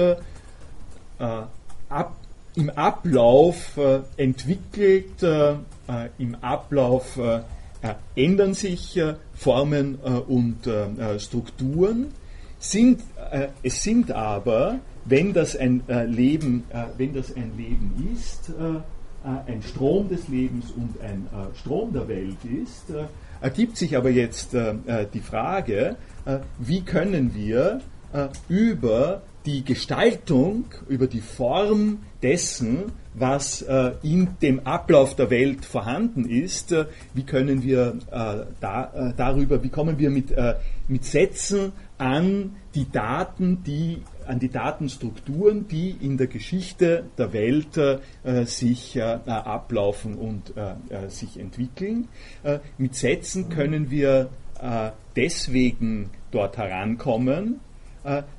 [1.89, 2.15] ab
[2.55, 5.55] im Ablauf äh, entwickelt, äh, äh
[6.17, 7.41] im Ablauf äh,
[7.81, 8.99] äh ändern sich
[9.33, 10.69] Formen und
[11.17, 12.13] Strukturen.
[12.57, 13.01] Sind,
[13.61, 16.63] es sind aber, wenn das ein Leben,
[16.95, 18.53] wenn das ein Leben ist,
[19.25, 22.85] ein Strom des Lebens und ein Strom der Welt ist,
[23.41, 25.97] ergibt sich aber jetzt die Frage,
[26.59, 27.81] wie können wir
[28.47, 36.27] über die Gestaltung, über die Form dessen, was äh, in dem Ablauf der Welt vorhanden
[36.27, 40.55] ist, äh, wie können wir äh, da, äh, darüber, wie kommen wir mit, äh,
[40.87, 47.77] mit Sätzen an die Daten, die an die Datenstrukturen, die in der Geschichte der Welt
[47.77, 47.99] äh,
[48.45, 50.53] sich ablaufen und
[51.09, 52.07] sich entwickeln.
[52.77, 54.29] mit Sätzen können wir
[55.15, 57.59] deswegen dort herankommen,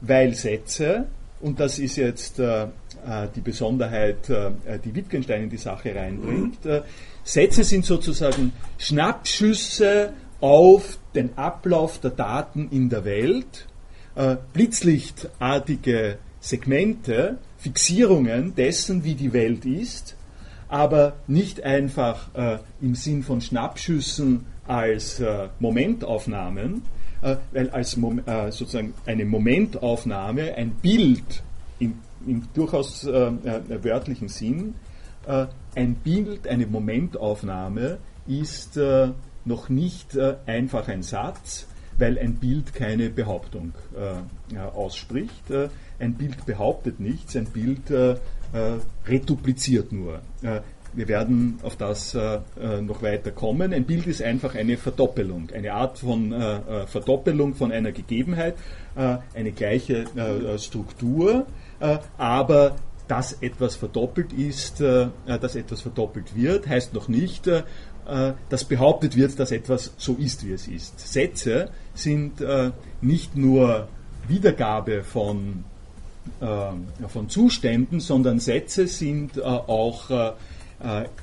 [0.01, 1.07] weil Sätze,
[1.41, 2.41] und das ist jetzt
[3.07, 6.65] äh, die Besonderheit, äh, die Wittgenstein in die Sache reinbringt.
[6.65, 6.81] Äh,
[7.23, 13.67] Sätze sind sozusagen Schnappschüsse auf den Ablauf der Daten in der Welt,
[14.53, 20.17] blitzlichtartige Segmente, Fixierungen dessen, wie die Welt ist,
[20.69, 22.29] aber nicht einfach
[22.83, 25.23] im Sinn von Schnappschüssen als
[25.61, 26.83] Momentaufnahmen,
[27.53, 31.43] weil als sozusagen eine Momentaufnahme ein Bild
[31.79, 31.95] im
[32.27, 34.75] im durchaus äh, äh, wörtlichen Sinn,
[35.27, 39.11] äh, ein Bild, eine Momentaufnahme ist äh,
[39.45, 41.67] noch nicht äh, einfach ein Satz,
[41.99, 45.45] weil ein Bild keine Behauptung äh, ausspricht.
[46.01, 47.93] ein Bild behauptet nichts, ein Bild
[49.07, 50.21] redupliziert nur.
[50.95, 53.73] Wir werden auf das noch weiter kommen.
[53.73, 56.35] Ein Bild ist einfach eine Verdoppelung, eine Art von
[56.87, 58.55] Verdoppelung von einer Gegebenheit,
[58.95, 60.05] eine gleiche
[60.59, 61.47] Struktur
[61.81, 62.77] äh, aber
[63.09, 67.51] dass etwas verdoppelt ist, äh, äh, dass etwas verdoppelt wird, heißt noch nicht,
[68.51, 71.01] dass behauptet wird, dass etwas so ist, wie es ist.
[71.01, 72.45] Sätze sind
[73.01, 73.89] nicht nur
[74.29, 75.65] Wiedergabe von
[77.09, 80.35] von Zuständen, sondern Sätze sind auch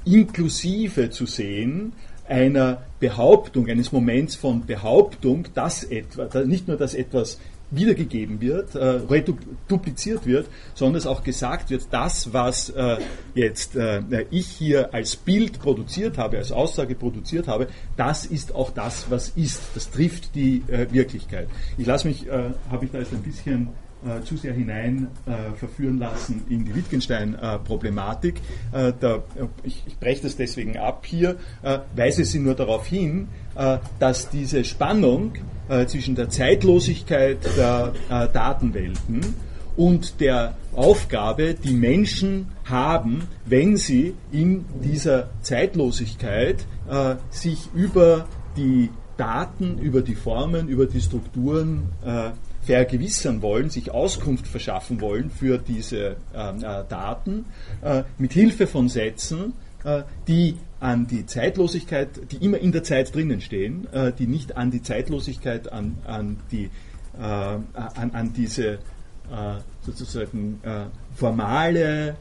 [0.06, 1.94] inklusive zu sehen
[2.28, 7.40] einer Behauptung, eines Moments von Behauptung, dass etwa, nicht nur, dass etwas
[7.72, 12.98] wiedergegeben wird, äh, redupliziert wird, sondern es auch gesagt wird, das, was äh,
[13.34, 18.72] jetzt äh, ich hier als Bild produziert habe, als Aussage produziert habe, das ist auch
[18.72, 19.62] das, was ist.
[19.74, 21.48] Das trifft die äh, Wirklichkeit.
[21.78, 23.70] Ich lasse mich, äh, habe ich da jetzt ein bisschen
[24.06, 28.42] äh, zu sehr hinein äh, verführen lassen in die Wittgenstein-Problematik.
[28.72, 28.94] Äh,
[29.64, 34.30] ich, ich breche das deswegen ab hier, äh, weise Sie nur darauf hin, äh, dass
[34.30, 35.34] diese Spannung
[35.70, 39.36] äh, zwischen der Zeitlosigkeit der Datenwelten
[39.78, 46.66] und der Aufgabe, die Menschen haben, wenn sie in dieser Zeitlosigkeit
[47.30, 48.26] sich über
[48.58, 51.90] die Daten, über die Formen, über die Strukturen
[52.62, 57.45] vergewissern wollen, sich Auskunft verschaffen wollen für diese ähm, äh, Daten,
[57.82, 63.13] äh, mit Hilfe von Sätzen, äh, die an die Zeitlosigkeit, die immer in der Zeit
[63.13, 66.65] drinnen stehen, äh, die nicht an die Zeitlosigkeit, an, an, die,
[67.19, 68.78] äh, an, an diese äh,
[69.82, 70.60] sozusagen
[71.15, 72.15] formale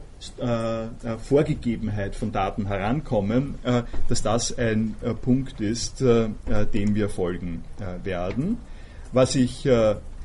[1.23, 3.55] Vorgegebenheit von Daten herankommen,
[4.07, 7.63] dass das ein Punkt ist, dem wir folgen
[8.03, 8.57] werden.
[9.13, 9.67] Was ich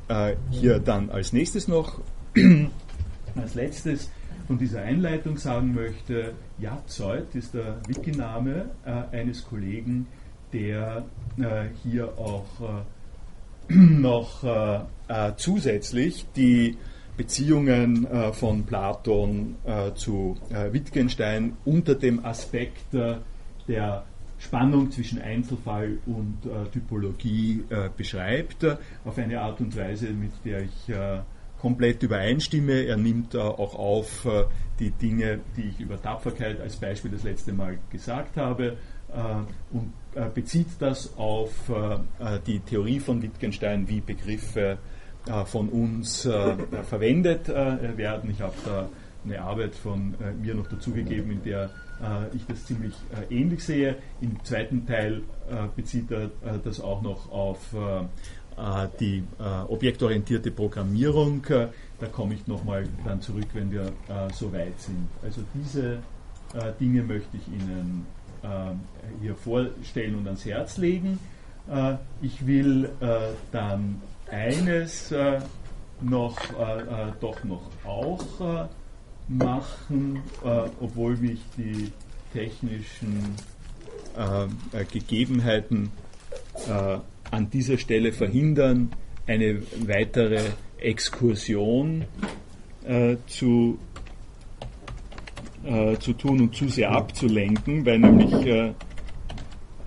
[0.07, 1.99] äh, hier dann als nächstes noch,
[3.35, 4.09] als letztes
[4.47, 10.07] von dieser Einleitung sagen möchte, Jatzeut ist der Wiki-Name äh, eines Kollegen,
[10.53, 11.03] der
[11.37, 12.45] äh, hier auch
[13.69, 16.77] äh, noch äh, zusätzlich die
[17.17, 19.55] Beziehungen von Platon
[19.95, 20.37] zu
[20.71, 24.03] Wittgenstein unter dem Aspekt der
[24.39, 30.31] Spannung zwischen Einzelfall und äh, Typologie äh, beschreibt, äh, auf eine Art und Weise, mit
[30.45, 31.19] der ich äh,
[31.59, 32.85] komplett übereinstimme.
[32.85, 34.45] Er nimmt äh, auch auf äh,
[34.79, 38.77] die Dinge, die ich über Tapferkeit als Beispiel das letzte Mal gesagt habe
[39.71, 39.93] und
[40.35, 41.71] bezieht das auf
[42.45, 44.77] die Theorie von Wittgenstein, wie Begriffe
[45.45, 46.23] von uns
[46.83, 48.29] verwendet werden.
[48.29, 48.89] Ich habe da
[49.25, 51.69] eine Arbeit von mir noch dazugegeben, in der
[52.35, 53.95] ich das ziemlich äh, ähnlich sehe.
[54.21, 56.29] Im zweiten Teil äh, bezieht er
[56.63, 57.59] das auch noch auf
[58.99, 59.23] die
[59.67, 61.43] objektorientierte Programmierung.
[61.43, 63.91] da komme ich nochmal dann zurück, wenn wir
[64.33, 65.07] so weit sind.
[65.21, 65.99] Also diese
[66.79, 68.07] Dinge möchte ich Ihnen
[69.21, 71.19] hier vorstellen und ans Herz legen.
[72.23, 72.89] ich will
[73.51, 75.13] dann eines
[76.01, 76.39] noch,
[77.19, 78.67] doch noch auch
[79.27, 81.91] machen, äh, obwohl mich die
[82.33, 83.35] technischen
[84.15, 85.91] äh, Gegebenheiten
[86.67, 86.97] äh,
[87.31, 88.91] an dieser Stelle verhindern,
[89.25, 90.41] eine weitere
[90.77, 92.05] Exkursion
[92.85, 93.77] äh, zu,
[95.65, 98.73] äh, zu tun und zu sehr abzulenken, weil nämlich äh,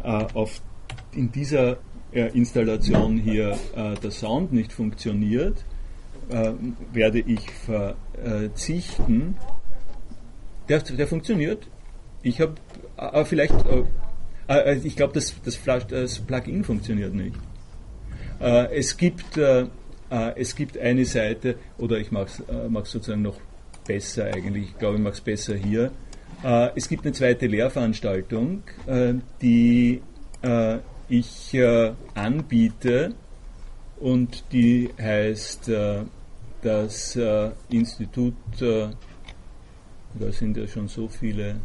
[0.03, 0.61] auf,
[1.13, 1.79] in dieser
[2.13, 3.57] Installation hier
[4.03, 5.65] der Sound nicht funktioniert
[6.31, 6.53] äh,
[6.93, 9.37] werde ich verzichten.
[10.69, 11.67] Der, der funktioniert.
[12.23, 12.55] Ich habe,
[12.97, 13.85] äh, vielleicht, äh,
[14.49, 17.37] äh, ich glaube, das, das, das Plugin funktioniert nicht.
[18.41, 19.39] Äh, es gibt,
[20.09, 23.39] es gibt eine Seite, oder ich mache es sozusagen noch
[23.87, 25.93] besser eigentlich, ich glaube, ich mache es besser hier.
[26.75, 28.65] es gibt eine zweite Lehrveranstaltung,
[29.41, 30.03] die
[31.09, 31.57] ich
[32.15, 33.15] anbiete
[34.01, 35.71] und die heißt
[36.63, 38.89] das äh, Institut, äh,
[40.19, 41.57] da sind ja schon so viele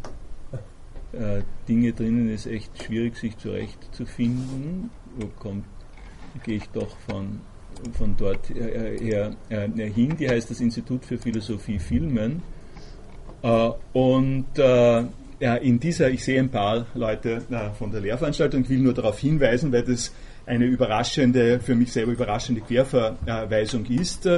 [1.12, 4.90] äh, Dinge drinnen, ist echt schwierig, sich zurechtzufinden.
[5.18, 5.64] Wo kommt,
[6.44, 7.40] gehe ich doch von,
[7.92, 10.16] von dort her, her hin.
[10.16, 12.42] Die heißt das Institut für Philosophie Filmen.
[13.42, 15.04] Äh, und äh,
[15.38, 19.18] in dieser, ich sehe ein paar Leute äh, von der Lehrveranstaltung, ich will nur darauf
[19.18, 20.12] hinweisen, weil das
[20.46, 24.28] eine überraschende, für mich selber überraschende Querverweisung ist.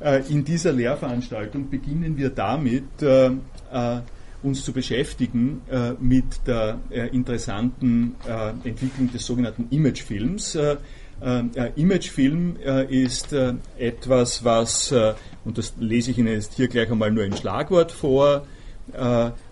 [0.00, 4.00] Äh, in dieser Lehrveranstaltung beginnen wir damit, äh, äh,
[4.42, 5.60] uns zu beschäftigen
[6.00, 6.78] mit der
[7.12, 8.14] interessanten
[8.64, 10.56] Entwicklung des sogenannten Imagefilms.
[11.76, 12.56] Imagefilm
[12.88, 13.34] ist
[13.78, 14.94] etwas, was,
[15.44, 18.46] und das lese ich Ihnen jetzt hier gleich einmal nur ein Schlagwort vor,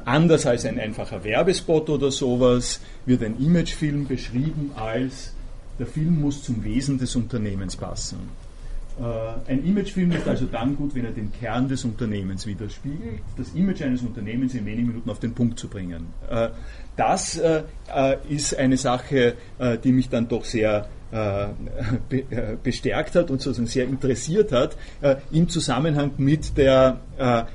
[0.06, 5.34] anders als ein einfacher Werbespot oder sowas, wird ein Imagefilm beschrieben als
[5.78, 8.47] der Film muss zum Wesen des Unternehmens passen.
[9.00, 13.54] Äh, ein Imagefilm ist also dann gut, wenn er den Kern des Unternehmens widerspiegelt, das
[13.54, 16.06] Image eines Unternehmens in wenigen Minuten auf den Punkt zu bringen.
[16.28, 16.48] Äh,
[16.96, 17.62] das äh,
[18.28, 19.34] ist eine Sache,
[19.84, 20.88] die mich dann doch sehr
[22.62, 24.76] bestärkt hat und sozusagen sehr interessiert hat
[25.30, 26.98] im Zusammenhang mit der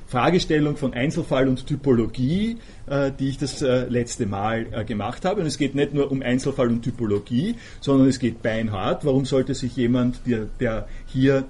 [0.08, 5.42] Fragestellung von Einzelfall und Typologie die ich das äh, letzte Mal äh, gemacht habe.
[5.42, 9.06] Und es geht nicht nur um Einzelfall und Typologie, sondern es geht beinhart.
[9.06, 11.46] Warum sollte sich jemand, der, der hier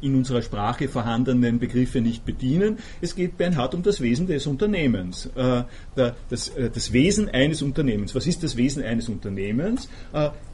[0.00, 2.78] in unserer Sprache vorhandenen Begriffe nicht bedienen?
[3.00, 5.28] Es geht beinhart um das Wesen des Unternehmens.
[5.94, 8.14] Das, das Wesen eines Unternehmens.
[8.14, 9.88] Was ist das Wesen eines Unternehmens?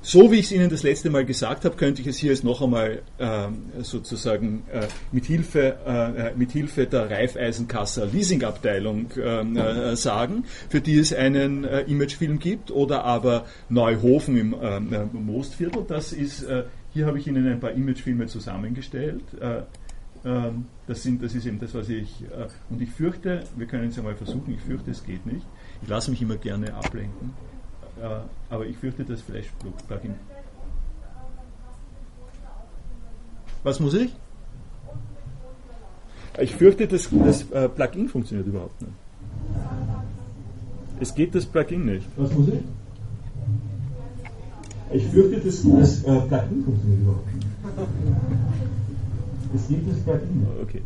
[0.01, 2.45] So wie ich es Ihnen das letzte Mal gesagt habe, könnte ich es hier jetzt
[2.45, 3.03] noch einmal
[3.83, 4.65] sozusagen
[5.13, 9.11] mit Hilfe, mit Hilfe der Raiffeisenkasser Leasingabteilung
[9.95, 14.81] sagen sagen, für die es einen äh, Imagefilm gibt, oder aber Neuhofen im äh,
[15.13, 15.85] Moostviertel.
[15.87, 19.23] Das ist, äh, hier habe ich Ihnen ein paar Imagefilme zusammengestellt.
[19.39, 19.63] Äh,
[20.25, 23.89] ähm, das, sind, das ist eben das, was ich, äh, und ich fürchte, wir können
[23.91, 25.47] es einmal versuchen, ich fürchte, es geht nicht.
[25.83, 27.35] Ich lasse mich immer gerne ablenken,
[28.01, 30.15] äh, aber ich fürchte, das Flash-Plugin.
[33.63, 34.15] Was muss ich?
[36.41, 37.45] Ich fürchte, das, das
[37.75, 38.95] Plugin funktioniert überhaupt nicht.
[41.01, 42.07] Es geht das Plugin nicht.
[42.17, 42.61] Was muss ich?
[44.91, 47.47] Ich fürchte, das, das äh, Plugin funktioniert überhaupt nicht.
[49.55, 50.63] Es geht das Plugin nicht.
[50.63, 50.83] Okay.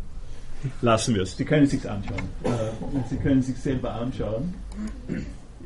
[0.81, 1.35] Lassen wir es.
[1.35, 2.21] Sie können es sich anschauen.
[2.43, 2.49] Äh,
[3.09, 4.53] Sie können es sich selber anschauen.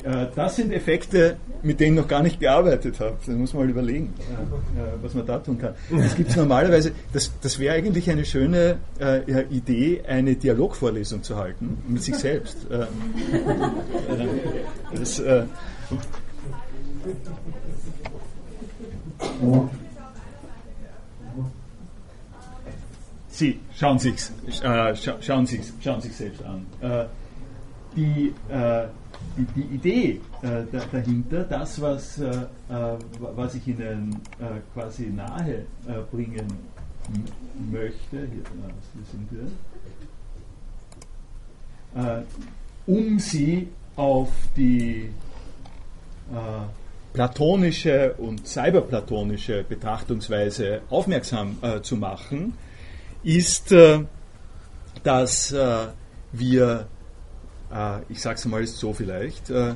[0.04, 3.18] Äh, das sind Effekte, mit denen ich noch gar nicht gearbeitet habe.
[3.26, 5.74] Da muss man mal überlegen, äh, was man da tun kann.
[5.90, 11.38] Das gibt es normalerweise, das, das wäre eigentlich eine schöne äh, Idee, eine Dialogvorlesung zu
[11.38, 12.58] halten mit sich selbst.
[12.70, 12.86] Äh,
[14.96, 15.44] das, äh,
[23.30, 24.16] Sie schauen sich
[24.64, 26.66] äh, scha schauen sich's, schauen sich selbst an.
[27.96, 28.34] die
[29.38, 35.66] die, die Idee äh, dahinter, das, was, äh, äh, was ich Ihnen äh, quasi nahe
[35.88, 36.48] äh, bringen
[37.72, 39.48] möchte, hier, hier sind wir,
[42.04, 42.24] äh,
[42.86, 45.10] um Sie auf die
[47.14, 52.54] platonische und cyberplatonische Betrachtungsweise aufmerksam zu machen,
[53.24, 53.74] ist,
[55.04, 55.56] dass
[56.32, 56.88] wir
[57.72, 59.76] äh, ich sage es mal so vielleicht, äh,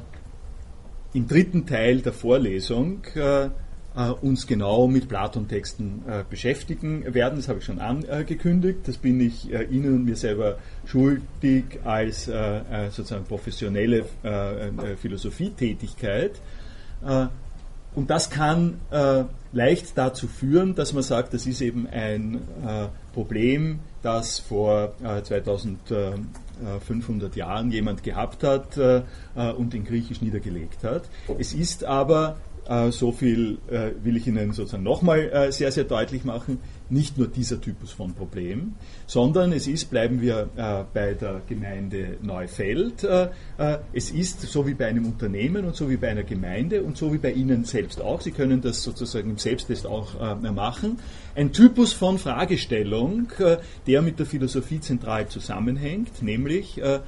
[1.13, 3.49] im dritten Teil der Vorlesung äh,
[4.21, 7.35] uns genau mit Platon-Texten beschäftigen werden.
[7.35, 8.79] Das habe ich schon angekündigt.
[8.85, 12.31] Das bin ich Ihnen und mir selber schuldig als
[12.91, 14.05] sozusagen professionelle
[14.95, 16.39] Philosophietätigkeit.
[17.93, 18.79] Und das kann
[19.51, 22.39] leicht dazu führen, dass man sagt, das ist eben ein
[23.13, 25.79] Problem, das vor 2000
[26.85, 29.03] 500 äh, Jahren jemand gehabt hat äh,
[29.35, 31.03] äh, und in Griechisch niedergelegt hat.
[31.39, 32.37] Es ist aber,
[32.91, 33.57] so viel
[34.03, 36.59] will ich Ihnen sozusagen nochmal sehr, sehr deutlich machen,
[36.91, 38.73] nicht nur dieser Typus von Problem,
[39.07, 44.67] sondern es ist, bleiben wir äh, bei der Gemeinde Neufeld, äh, äh, es ist so
[44.67, 47.63] wie bei einem Unternehmen und so wie bei einer Gemeinde und so wie bei Ihnen
[47.63, 50.99] selbst auch, Sie können das sozusagen im Selbsttest auch äh, machen,
[51.35, 56.99] ein Typus von Fragestellung, äh, der mit der Philosophie zentral zusammenhängt, nämlich äh,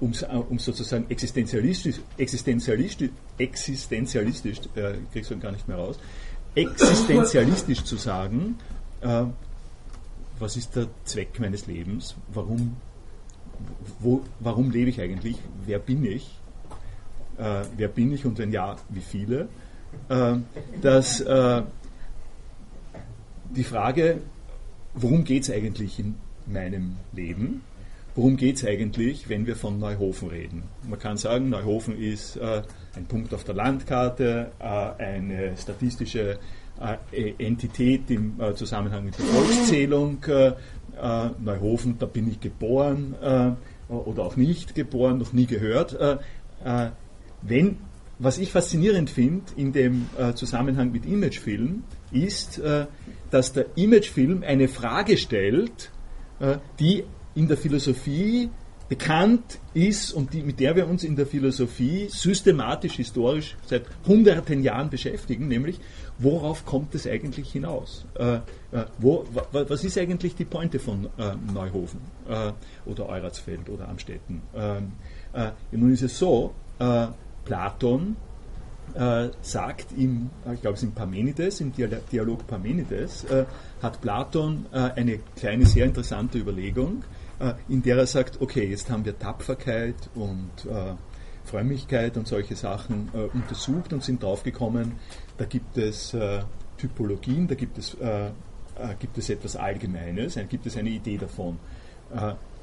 [0.00, 0.12] um,
[0.48, 5.98] um, sozusagen existenzialistisch, existenzialistisch, existenzialistisch äh, kriegst du gar nicht mehr raus,
[6.54, 8.58] existenzialistisch zu sagen,
[9.00, 9.24] äh,
[10.38, 12.76] was ist der Zweck meines Lebens, warum,
[13.98, 15.36] wo, warum lebe ich eigentlich,
[15.66, 16.38] wer bin ich,
[17.38, 19.48] äh, wer bin ich und wenn ja, wie viele,
[20.08, 20.36] äh,
[20.80, 21.62] dass äh,
[23.54, 24.18] die Frage,
[24.94, 27.62] worum geht es eigentlich in meinem Leben,
[28.14, 30.64] worum geht es eigentlich, wenn wir von Neuhofen reden.
[30.88, 32.62] Man kann sagen, Neuhofen ist äh,
[32.96, 36.38] ein Punkt auf der Landkarte, äh, eine statistische
[36.80, 40.18] äh, Entität im äh, Zusammenhang mit der Volkszählung.
[41.42, 43.14] Neuhofen, da bin ich geboren
[43.88, 45.96] oder auch nicht geboren, noch nie gehört.
[47.40, 47.76] wenn,
[48.18, 52.60] was ich faszinierend finde in dem Zusammenhang mit Imagefilm, ist,
[53.30, 55.90] dass der Imagefilm eine Frage stellt,
[56.78, 58.50] die in der Philosophie
[58.90, 64.64] bekannt ist und die, mit der wir uns in der Philosophie systematisch, historisch seit hunderten
[64.64, 65.78] Jahren beschäftigen, nämlich
[66.18, 68.04] worauf kommt es eigentlich hinaus?
[68.16, 68.40] Äh, äh,
[68.98, 72.50] wo, was ist eigentlich die Pointe von äh, Neuhofen äh,
[72.84, 74.42] oder Euratsfeld oder Amstetten?
[74.56, 74.90] Ähm,
[75.34, 77.06] äh, nun ist es so, äh,
[77.44, 78.16] Platon
[79.40, 83.24] sagt im, ich glaube es ist in Parmenides, im Dialog Parmenides,
[83.80, 87.04] hat Platon eine kleine, sehr interessante Überlegung,
[87.68, 90.94] in der er sagt, okay, jetzt haben wir Tapferkeit und äh,
[91.44, 94.92] Frömmigkeit und solche Sachen äh, untersucht und sind draufgekommen,
[95.38, 96.42] da gibt es äh,
[96.76, 98.30] Typologien, da gibt es, äh, äh,
[98.98, 101.58] gibt es etwas Allgemeines, äh, gibt es eine Idee davon.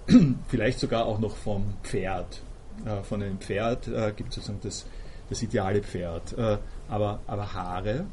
[0.47, 2.41] vielleicht sogar auch noch vom Pferd.
[3.03, 3.85] von einem Pferd
[4.17, 4.85] gibt es sozusagen das,
[5.29, 6.35] das ideale Pferd.
[6.89, 8.05] aber, aber Haare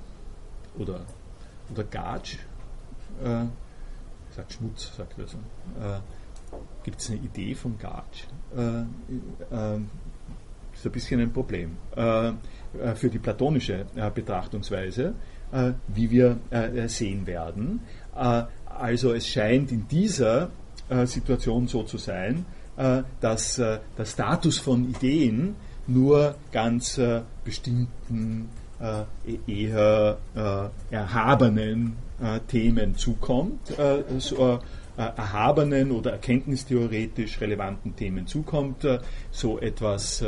[0.79, 1.01] oder,
[1.73, 2.39] oder Gatsch,
[4.31, 5.39] sagt Schmutz, sagt er so.
[6.85, 8.27] Gibt es eine Idee von Gatsch?
[10.85, 12.33] ist ein bisschen ein Problem äh, äh,
[12.95, 15.15] für die platonische äh, Betrachtungsweise,
[15.87, 16.37] wie wir
[16.89, 17.79] sehen werden.
[18.13, 20.51] also es scheint in dieser
[21.05, 22.45] Situation so zu sein,
[23.21, 25.55] dass der Status von Ideen
[25.87, 27.01] nur ganz
[27.45, 28.49] bestimmten
[29.47, 30.19] eher
[30.91, 31.99] erhabenen
[32.49, 33.73] Themen zukommt,
[34.19, 34.59] so,
[34.97, 38.87] erhabenen oder erkenntnistheoretisch relevanten Themen zukommt,
[39.31, 40.23] so etwas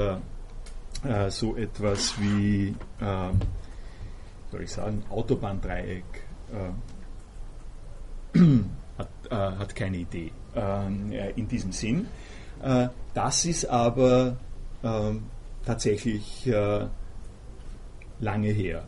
[1.05, 3.33] äh, so etwas wie, äh,
[4.51, 6.05] soll ich sagen, Autobahndreieck
[8.35, 8.39] äh,
[8.99, 12.07] hat, äh, hat, keine Idee ähm, äh, in diesem Sinn.
[12.63, 14.37] Äh, das ist aber
[14.83, 15.25] ähm,
[15.65, 16.49] tatsächlich
[18.21, 18.87] lange her.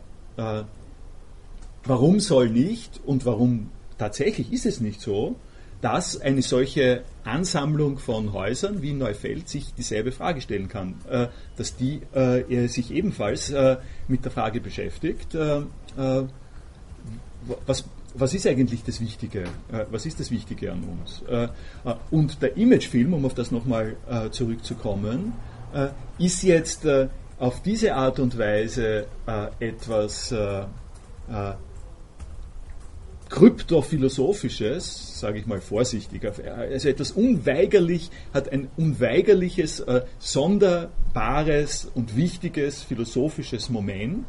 [1.83, 5.35] warum soll nicht und warum tatsächlich ist es nicht so,
[5.81, 11.27] dass eine solche Ansammlung von Häusern wie Neufeld sich dieselbe Frage stellen kann, äh,
[11.57, 13.77] dass die äh, sich ebenfalls äh,
[14.07, 16.23] mit der Frage beschäftigt, äh, äh,
[17.65, 19.43] was, was ist eigentlich das Wichtige?
[19.71, 21.23] Äh, was ist das Wichtige an uns?
[22.11, 23.95] und der Imagefilm, um auf das nochmal
[24.31, 25.33] zurückzukommen,
[26.17, 26.87] ist jetzt
[27.37, 29.05] auf diese Art und Weise
[29.59, 30.33] etwas
[33.29, 42.81] kryptophilosophisches, sage ich mal vorsichtig, also etwas unweigerlich, hat ein unweigerliches, äh, sonderbares und wichtiges
[42.81, 44.25] philosophisches Moment,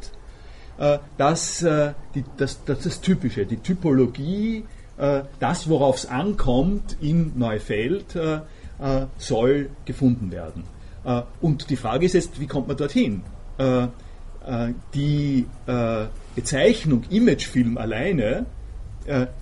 [0.78, 4.64] äh, das, äh, die, das, das, das Typische, die Typologie,
[5.00, 8.40] äh, das, worauf es ankommt in Neufeld, äh,
[8.80, 10.64] äh, soll gefunden werden.
[11.40, 13.22] und die Frage ist jetzt, wie kommt man dorthin?
[14.94, 15.46] die
[16.34, 18.44] Bezeichnung Imagefilm alleine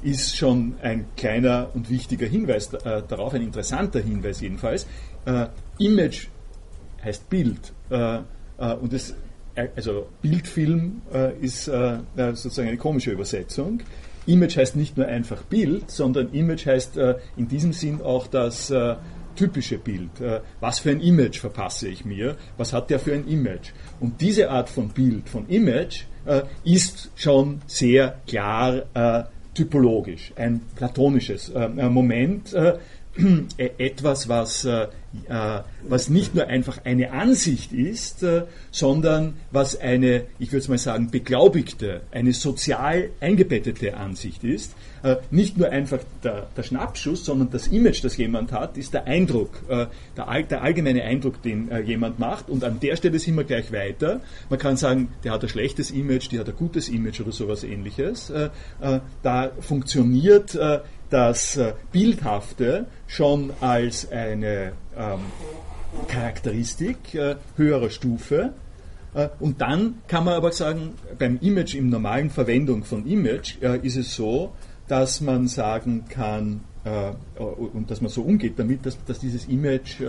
[0.03, 4.87] ist schon ein kleiner und wichtiger Hinweis äh, darauf, ein interessanter Hinweis jedenfalls.
[5.27, 5.47] Äh,
[5.79, 6.29] Image
[7.05, 8.19] heißt Bild äh,
[8.59, 11.03] äh, und äh, also Bildfilm
[11.41, 13.81] ist sozusagen eine komische Übersetzung.
[14.27, 16.97] Image heißt nicht nur einfach Bild, sondern Image heißt
[17.37, 18.73] in diesem Sinn auch das
[19.35, 20.11] typische Bild.
[20.61, 22.37] was für ein Image verpasse ich mir?
[22.57, 23.73] Was hat der für ein Image?
[23.99, 26.05] Und diese Art von Bild, von Image,
[26.63, 28.85] ist schon sehr klar
[29.59, 32.79] typologisch, ein platonisches äh, äh Moment, äh,
[33.57, 34.87] etwas, was, äh,
[35.29, 38.25] äh, was nicht nur einfach eine Ansicht ist,
[38.71, 44.75] sondern was eine, ich würde mal sagen, beglaubigte, eine sozial eingebettete Ansicht ist.
[45.31, 49.62] nicht nur einfach der, der, Schnappschuss, sondern das Image, das jemand hat, ist der Eindruck,
[49.69, 52.51] der, der, allgemeine Eindruck, den jemand macht.
[52.51, 54.21] Und an der Stelle sind wir gleich weiter.
[54.51, 57.62] Man kann sagen, der hat ein schlechtes Image, die hat ein gutes Image oder sowas
[57.62, 58.33] ähnliches.
[59.23, 60.59] da funktioniert
[61.11, 65.21] das äh, Bildhafte schon als eine ähm,
[66.09, 68.53] Charakteristik äh, höherer Stufe.
[69.15, 73.79] Äh, und dann kann man aber sagen, beim Image, im normalen Verwendung von Image, äh,
[73.79, 74.53] ist es so,
[74.87, 80.01] dass man sagen kann, äh, und dass man so umgeht damit, dass, dass dieses Image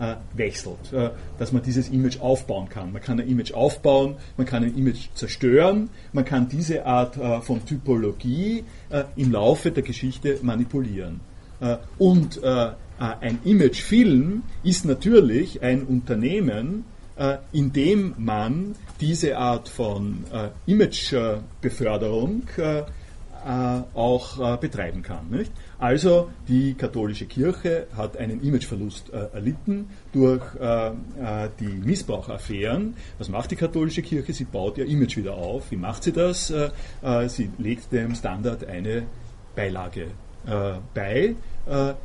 [0.00, 2.92] äh, wechselt, äh, dass man dieses Image aufbauen kann.
[2.92, 7.40] Man kann ein Image aufbauen, man kann ein Image zerstören, man kann diese Art äh,
[7.42, 11.20] von Typologie äh, im Laufe der Geschichte manipulieren.
[11.60, 16.84] Äh, und äh, ein Imagefilm ist natürlich ein Unternehmen,
[17.50, 20.24] in dem man diese Art von
[20.66, 22.42] Imagebeförderung
[23.94, 25.30] auch betreiben kann.
[25.30, 25.50] Nicht?
[25.80, 30.92] Also die katholische Kirche hat einen Imageverlust äh, erlitten durch äh, äh,
[31.58, 32.94] die Missbrauchaffären.
[33.16, 34.34] Was macht die katholische Kirche?
[34.34, 35.70] Sie baut ihr Image wieder auf.
[35.70, 36.50] Wie macht sie das?
[36.50, 36.68] Äh,
[37.00, 39.04] äh, sie legt dem Standard eine
[39.56, 40.08] Beilage
[40.94, 41.34] bei,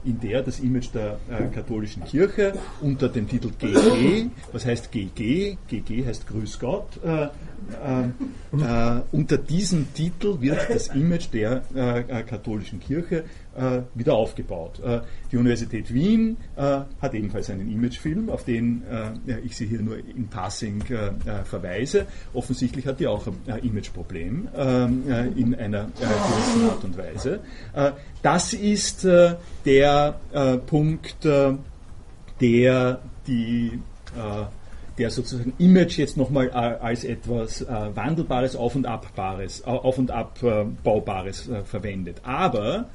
[0.04, 1.18] in der das Image der
[1.54, 5.58] katholischen Kirche unter dem Titel GG, was heißt GG?
[5.68, 7.00] GG heißt Grüß Gott,
[9.12, 11.62] unter diesem Titel wird das Image der
[12.28, 13.24] katholischen Kirche
[13.56, 14.80] äh, wieder aufgebaut.
[14.84, 15.02] Äh,
[15.32, 18.84] die Universität Wien äh, hat ebenfalls einen Imagefilm, auf den
[19.28, 22.06] äh, ich Sie hier nur in Passing äh, äh, verweise.
[22.34, 25.04] Offensichtlich hat die auch ein Imageproblem ähm,
[25.36, 27.40] in einer gewissen Art und Weise.
[28.22, 29.08] das ist
[29.66, 30.20] der
[30.68, 31.26] Punkt,
[32.42, 33.80] der die
[34.98, 42.22] der sozusagen Image jetzt nochmal als etwas Wandelbares, Auf- und Abbares, Auf- und Abbaubares verwendet.
[42.24, 42.88] Aber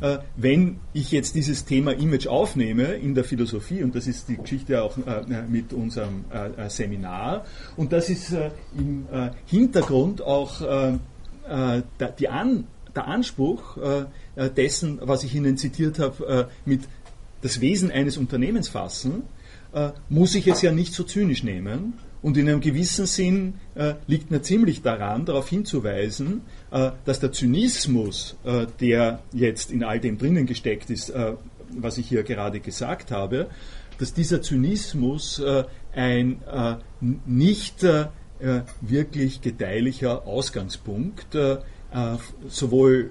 [0.00, 4.36] äh, wenn ich jetzt dieses Thema Image aufnehme in der Philosophie, und das ist die
[4.36, 7.44] Geschichte auch äh, mit unserem äh, Seminar,
[7.76, 8.34] und das ist
[8.76, 9.06] im
[9.46, 10.98] Hintergrund auch
[12.18, 12.64] die An
[12.94, 13.76] der Anspruch
[14.56, 16.82] dessen, was ich Ihnen zitiert habe, mit
[17.42, 19.22] das Wesen eines Unternehmens fassen,
[20.08, 24.30] muss ich es ja nicht so zynisch nehmen, und in einem gewissen Sinn äh, liegt
[24.30, 30.18] mir ziemlich daran, darauf hinzuweisen, äh, dass der Zynismus, äh, der jetzt in all dem
[30.18, 31.32] drinnen gesteckt ist, äh,
[31.70, 33.48] was ich hier gerade gesagt habe,
[33.98, 35.64] dass dieser Zynismus äh,
[35.94, 36.76] ein äh,
[37.26, 37.84] nicht
[38.80, 41.36] wirklich gedeihlicher Ausgangspunkt
[42.48, 43.10] sowohl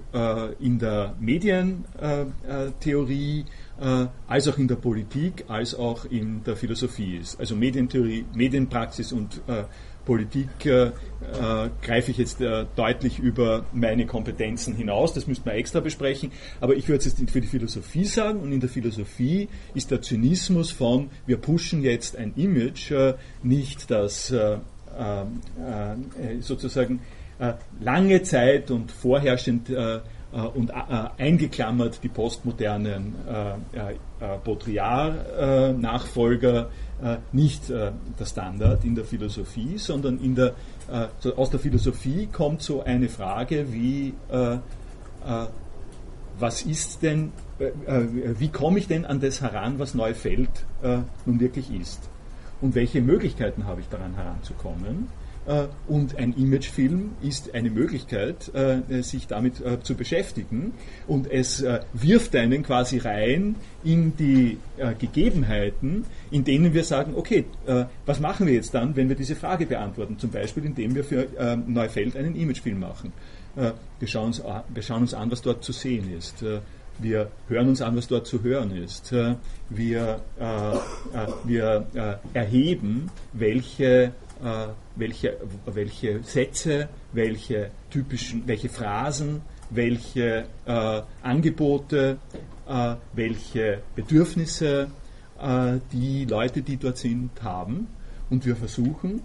[0.58, 3.44] in der Medientheorie
[3.80, 7.40] äh, als auch in der Politik, als auch in der Philosophie ist.
[7.40, 9.64] Also Medientheorie, Medienpraxis und äh,
[10.04, 10.90] Politik äh, äh,
[11.82, 16.74] greife ich jetzt äh, deutlich über meine Kompetenzen hinaus, das müsste man extra besprechen, aber
[16.74, 18.40] ich würde es jetzt für die Philosophie sagen.
[18.40, 23.90] Und in der Philosophie ist der Zynismus von, wir pushen jetzt ein Image, äh, nicht
[23.90, 24.32] das
[26.40, 27.00] sozusagen
[27.80, 29.68] lange Zeit und vorherrschend
[30.32, 30.74] äh, und äh,
[31.18, 33.16] eingeklammert die postmodernen
[33.72, 33.94] äh,
[34.44, 36.68] Baudrillard-Nachfolger
[37.32, 37.94] nicht der
[38.26, 40.52] Standard in der Philosophie, sondern in der,
[41.34, 44.12] aus der Philosophie kommt so eine Frage wie,
[46.38, 47.32] was ist denn,
[48.38, 50.50] wie komme ich denn an das heran, was Neufeld
[51.24, 52.02] nun wirklich ist?
[52.60, 55.08] Und welche Möglichkeiten habe ich daran heranzukommen?
[55.46, 60.74] Äh, und ein Imagefilm ist eine Möglichkeit, äh, sich damit äh, zu beschäftigen.
[61.06, 64.58] Und es wirft einen quasi rein in die
[64.98, 67.44] Gegebenheiten, in denen wir sagen, okay,
[68.06, 70.18] was machen wir jetzt dann, wenn wir diese Frage beantworten?
[70.18, 71.26] Zum Beispiel, indem wir für
[71.66, 73.12] Neufeld einen Imagefilm machen.
[73.54, 74.34] Wir schauen
[75.00, 76.44] uns, an, was dort zu sehen ist.
[76.98, 79.12] Wir hören uns an, was dort zu hören ist.
[79.70, 80.20] Wir,
[81.44, 81.86] wir
[82.34, 84.12] erheben, welche
[84.96, 85.36] welche,
[85.66, 92.18] welche Sätze, welche typischen, welche Phrasen, welche äh, Angebote,
[92.68, 94.88] äh, welche Bedürfnisse
[95.40, 97.88] äh, die Leute, die dort sind, haben.
[98.28, 99.22] Und wir versuchen,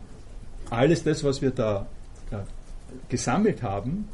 [0.70, 1.88] alles das, was wir da
[2.32, 2.38] äh,
[3.10, 4.08] gesammelt haben,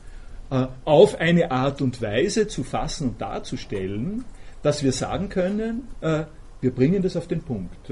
[0.50, 4.26] äh, auf eine Art und Weise zu fassen und darzustellen,
[4.64, 7.92] dass wir sagen können, wir bringen das auf den Punkt.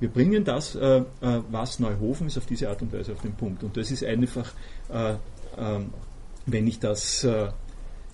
[0.00, 1.02] Wir bringen das, äh, äh,
[1.50, 3.62] was Neuhofen ist, auf diese Art und Weise auf den Punkt.
[3.62, 4.52] Und das ist einfach,
[4.88, 5.14] äh,
[5.58, 5.90] ähm,
[6.46, 7.26] wenn ich das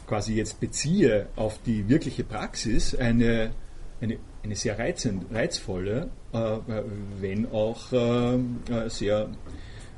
[0.06, 3.50] quasi jetzt beziehe auf die wirkliche Praxis, eine,
[4.00, 6.10] eine, eine sehr reizend, reizvolle,
[7.20, 7.88] wenn auch
[8.88, 9.28] sehr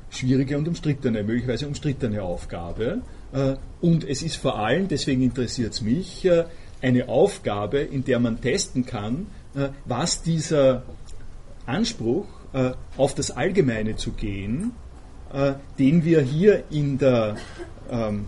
[0.09, 3.01] schwierige und umstrittene, möglicherweise umstrittene Aufgabe.
[3.81, 6.29] Und es ist vor allem, deswegen interessiert es mich,
[6.81, 9.27] eine Aufgabe, in der man testen kann,
[9.85, 10.83] was dieser
[11.69, 14.71] Anspruch, äh, auf das Allgemeine zu gehen,
[15.31, 17.35] äh, den wir hier in der
[17.89, 18.25] ähm,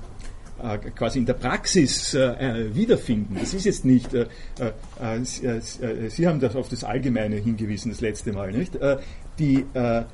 [0.61, 3.35] äh, quasi in der Praxis äh, wiederfinden.
[3.39, 4.27] Das ist jetzt nicht, äh,
[4.59, 8.77] äh, Sie haben das auf das Allgemeine hingewiesen das letzte Mal, nicht?
[9.39, 10.05] Die, der,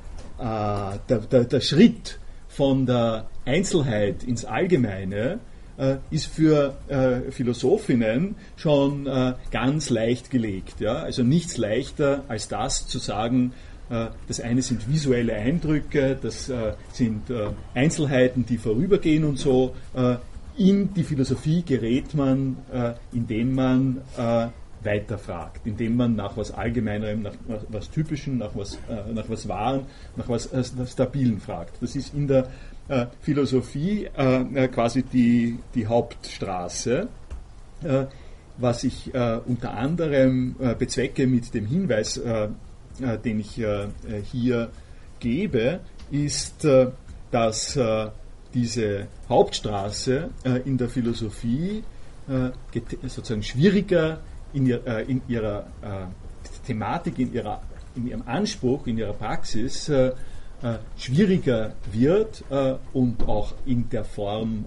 [1.08, 2.18] der, der, Schritt
[2.48, 5.40] von der Einzelheit ins Allgemeine
[6.10, 6.74] ist für
[7.30, 9.08] Philosophinnen schon
[9.50, 10.80] ganz leicht gelegt.
[10.80, 10.94] Ja?
[10.94, 13.52] Also nichts leichter als das zu sagen,
[13.88, 16.50] das eine sind visuelle Eindrücke, das
[16.92, 17.22] sind
[17.74, 19.74] Einzelheiten, die vorübergehen und so
[20.58, 24.48] in die Philosophie gerät man, äh, indem man äh,
[24.82, 29.48] weiterfragt, indem man nach was Allgemeinerem, nach, nach was Typischem, nach was, äh, nach was
[29.48, 31.80] Wahren, nach was äh, Stabilen fragt.
[31.80, 32.48] Das ist in der
[32.88, 37.08] äh, Philosophie äh, quasi die, die Hauptstraße.
[38.60, 42.20] was ich unter anderem bezwecke mit dem Hinweis,
[43.24, 43.64] den ich
[44.32, 44.70] hier
[45.20, 45.78] gebe,
[46.10, 46.66] ist,
[47.30, 47.78] dass
[48.54, 51.82] diese Hauptstraße äh, in der Philosophie
[52.28, 52.50] äh,
[53.02, 54.20] sozusagen schwieriger
[54.52, 57.60] in, ihr, äh, in ihrer äh, Thematik, in, ihrer,
[57.94, 59.90] in ihrem Anspruch, in ihrer Praxis
[60.62, 62.44] äh, äh, schwieriger wird
[62.92, 64.64] und auch in der Form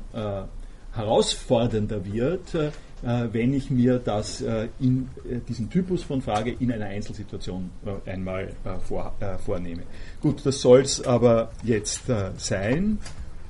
[0.94, 4.44] herausfordernder wird, wenn ich mir das
[4.80, 5.10] in
[5.48, 7.70] diesen Typus von Frage in einer Einzelsituation
[8.06, 8.50] einmal
[8.88, 9.14] vor,
[9.44, 9.84] vornehme.
[10.22, 12.04] Gut, das soll es aber jetzt
[12.38, 13.00] sein.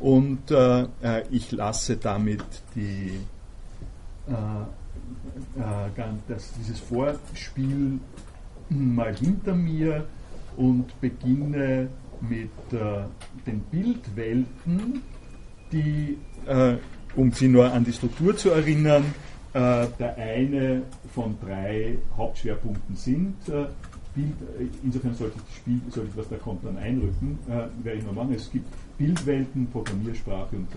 [0.02, 2.44] Und äh, äh, ich lasse damit
[2.76, 3.20] die,
[4.28, 8.00] äh, äh das, dieses Vorspiel
[8.70, 10.06] mal hinter mir
[10.58, 11.90] und beginne
[12.22, 13.04] mit äh,
[13.46, 15.02] den Bildwelten,
[15.72, 16.76] die, äh,
[17.16, 19.06] um Sie nur an die Struktur zu erinnern,
[19.54, 23.36] äh, der eine von drei Hauptschwerpunkten sind.
[23.50, 23.66] Äh,
[24.16, 27.38] Bild, äh, insofern sollte ich, Spiel, sollte ich was da kommt dann einrücken,
[27.84, 28.34] werde ich noch machen.
[28.34, 28.68] Es gibt
[28.98, 30.68] Bildwelten, Programmiersprache und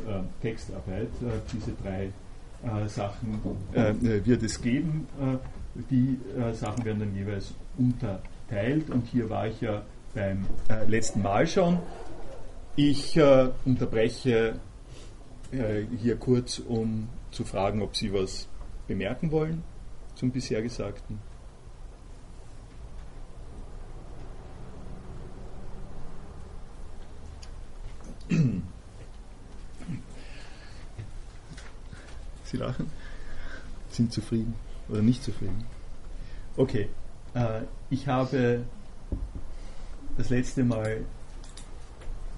[0.41, 1.09] Textarbeit.
[1.53, 2.11] diese drei
[2.89, 3.41] Sachen
[4.01, 5.07] wird es geben.
[5.91, 6.19] die
[6.53, 9.83] Sachen werden dann jeweils unterteilt und hier war ich ja
[10.15, 10.47] beim
[10.87, 11.79] letzten Mal schon.
[12.77, 13.19] Ich
[13.65, 14.61] unterbreche
[15.51, 18.49] hier kurz, um zu fragen, ob Sie was
[18.87, 19.63] bemerken wollen
[20.15, 21.19] zum bisher Gesagten?
[32.45, 32.91] Sie lachen?
[33.91, 34.55] Sind zufrieden
[34.89, 35.67] oder nicht zufrieden?
[36.57, 36.89] Okay,
[37.35, 38.65] äh, ich habe
[40.17, 41.05] das letzte Mal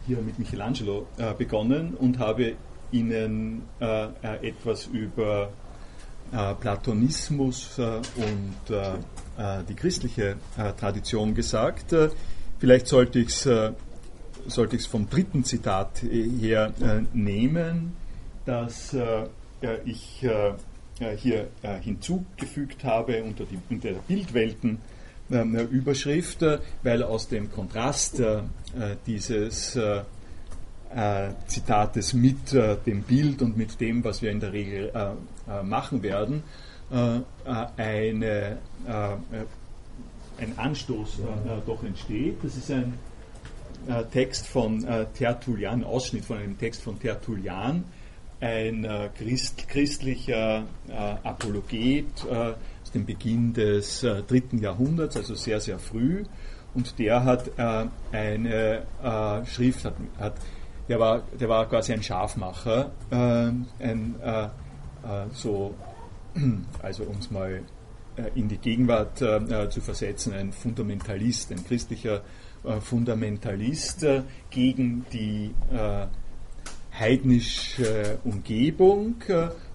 [0.06, 2.54] hier mit Michelangelo äh, begonnen und habe
[2.92, 5.50] Ihnen äh, äh etwas über
[6.32, 10.36] äh, Platonismus äh, und äh, die christliche
[10.78, 11.94] Tradition gesagt.
[12.58, 13.48] vielleicht sollte ich es
[14.46, 16.72] sollte vom dritten Zitat her
[17.12, 17.92] nehmen,
[18.46, 18.96] das
[19.84, 20.26] ich
[21.16, 21.48] hier
[21.82, 24.78] hinzugefügt habe unter, die, unter der Bildwelten.
[25.28, 26.44] Überschrift,
[26.82, 28.22] weil aus dem Kontrast
[29.06, 29.76] dieses
[30.94, 35.10] äh, Zitates mit äh, dem Bild und mit dem, was wir in der Regel äh,
[35.50, 36.42] äh machen werden,
[36.90, 37.22] äh, äh,
[37.76, 38.58] eine,
[40.38, 41.18] ein Anstoß
[41.66, 42.36] doch entsteht.
[42.42, 42.94] Das ist ein
[44.12, 47.84] Text von Tertullian, Ausschnitt von einem Text von Tertullian,
[48.40, 50.64] ein Christ, christlicher
[51.24, 52.26] Apologet
[52.96, 56.24] dem Beginn des dritten Jahrhunderts, also sehr, sehr früh.
[56.74, 57.50] Und der hat
[58.12, 58.82] eine
[59.46, 60.34] Schrift, hat, hat
[60.88, 63.16] der war, der war quasi ein Scharfmacher, äh,
[63.84, 64.48] ein, äh, äh,
[65.32, 65.74] so,
[66.82, 67.62] also um es mal
[68.16, 72.22] äh, in die Gegenwart äh, zu versetzen, ein Fundamentalist, ein christlicher
[72.64, 74.06] äh, Fundamentalist
[74.50, 75.54] gegen die
[76.98, 79.16] heidnische Umgebung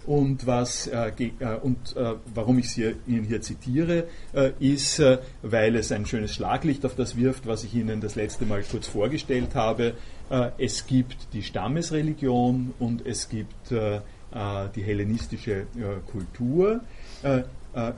[0.06, 5.20] und, was, äh, äh, und äh, warum ich sie Ihnen hier zitiere, äh, ist, äh,
[5.42, 8.88] weil es ein schönes Schlaglicht auf das wirft, was ich Ihnen das letzte Mal kurz
[8.88, 9.94] vorgestellt habe.
[10.30, 15.66] Äh, es gibt die Stammesreligion und es gibt die hellenistische
[16.10, 16.80] Kultur.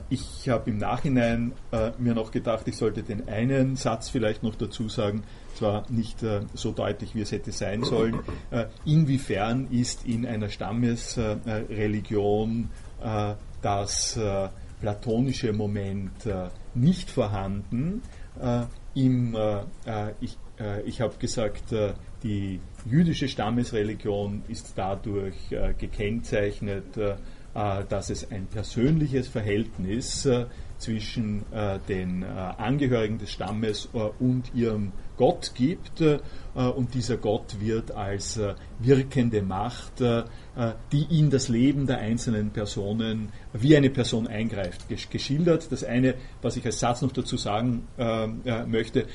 [0.08, 1.52] Ich habe im Nachhinein
[1.98, 6.42] mir noch gedacht, ich sollte den einen Satz vielleicht noch dazu sagen, zwar nicht äh,
[6.54, 8.20] so deutlich, wie es hätte sein sollen.
[8.50, 12.68] Äh, inwiefern ist in einer Stammesreligion
[13.02, 14.48] äh, das äh,
[14.80, 18.02] platonische Moment äh, nicht vorhanden?
[18.40, 18.64] Äh,
[18.94, 19.36] im,
[20.20, 20.38] ich
[20.86, 21.74] ich habe gesagt,
[22.22, 25.34] die jüdische Stammesreligion ist dadurch
[25.78, 26.96] gekennzeichnet,
[27.54, 30.28] dass es ein persönliches Verhältnis
[30.78, 31.44] zwischen
[31.88, 33.88] den Angehörigen des Stammes
[34.18, 36.18] und ihrem Gott gibt äh,
[36.54, 40.24] und dieser Gott wird als äh, wirkende Macht, äh,
[40.92, 45.70] die in das Leben der einzelnen Personen wie eine Person eingreift, geschildert.
[45.70, 47.88] Das eine, was ich als Satz noch dazu sagen
[48.66, 49.06] möchte,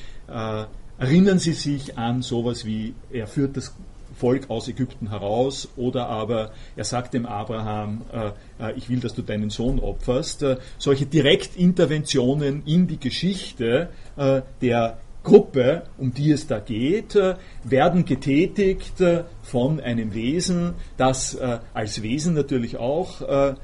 [0.98, 3.74] erinnern Sie sich an sowas wie, er führt das
[4.20, 9.22] Volk aus Ägypten heraus oder aber er sagt dem Abraham, äh, ich will, dass du
[9.22, 10.42] deinen Sohn opferst.
[10.42, 17.34] Äh, solche Direktinterventionen in die Geschichte äh, der Gruppe, um die es da geht, äh,
[17.62, 23.56] werden getätigt äh, von einem Wesen, das äh, als Wesen natürlich auch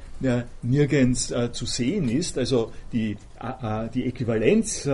[0.63, 2.39] nirgends zu sehen ist.
[2.39, 3.17] Also die,
[3.93, 4.89] die Äquivalenz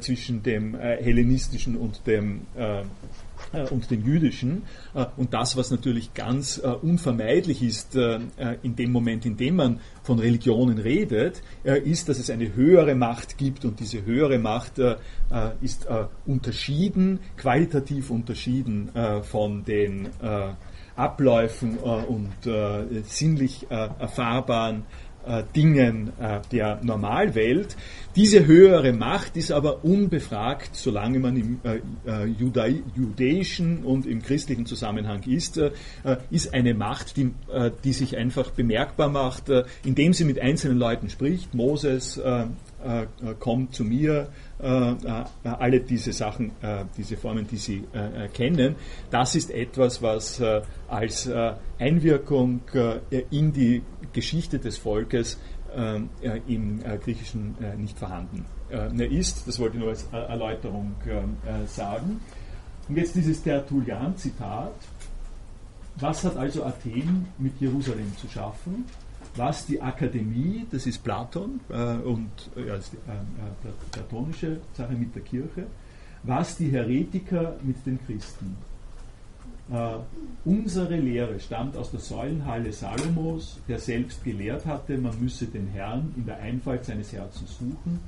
[0.00, 2.82] zwischen dem hellenistischen und dem äh,
[3.70, 4.62] und den jüdischen.
[4.94, 7.96] Äh, und das, was natürlich ganz äh, unvermeidlich ist
[8.62, 13.38] in dem Moment, in dem man von Religionen redet, ist, dass es eine höhere Macht
[13.38, 14.80] gibt und diese höhere Macht
[15.60, 15.86] ist
[16.26, 18.90] unterschieden, qualitativ unterschieden
[19.22, 20.08] von den
[20.96, 22.34] Abläufen und
[23.04, 24.84] sinnlich erfahrbaren
[25.26, 27.76] äh, Dingen äh, der Normalwelt.
[28.14, 35.24] Diese höhere Macht ist aber unbefragt, solange man im äh, judäischen und im christlichen Zusammenhang
[35.24, 35.60] ist,
[36.30, 37.32] ist eine Macht, die,
[37.84, 39.50] die sich einfach bemerkbar macht,
[39.84, 41.54] indem sie mit einzelnen Leuten spricht.
[41.54, 42.18] Moses
[43.38, 46.52] kommt zu mir, alle diese Sachen,
[46.96, 47.84] diese Formen, die Sie
[48.32, 48.76] kennen,
[49.10, 50.42] das ist etwas, was
[50.88, 51.28] als
[51.78, 52.60] Einwirkung
[53.30, 53.82] in die
[54.16, 55.38] Geschichte des Volkes
[55.74, 56.08] ähm,
[56.48, 58.44] im äh, Griechischen äh, nicht vorhanden
[58.98, 59.46] ist.
[59.46, 60.96] Das wollte ich nur als Erläuterung
[61.68, 62.20] sagen.
[62.88, 64.74] Und jetzt dieses Tertullian-Zitat.
[65.98, 68.84] Was hat also Athen mit Jerusalem zu schaffen?
[69.34, 75.14] Was die Akademie, das ist Platon äh, und äh, ja, die, äh, platonische Sache mit
[75.14, 75.66] der Kirche,
[76.22, 78.56] was die Heretiker mit den Christen.
[79.68, 79.98] Uh,
[80.44, 86.14] unsere Lehre stammt aus der Säulenhalle Salomos, der selbst gelehrt hatte, man müsse den Herrn
[86.16, 87.98] in der Einfalt seines Herzens suchen.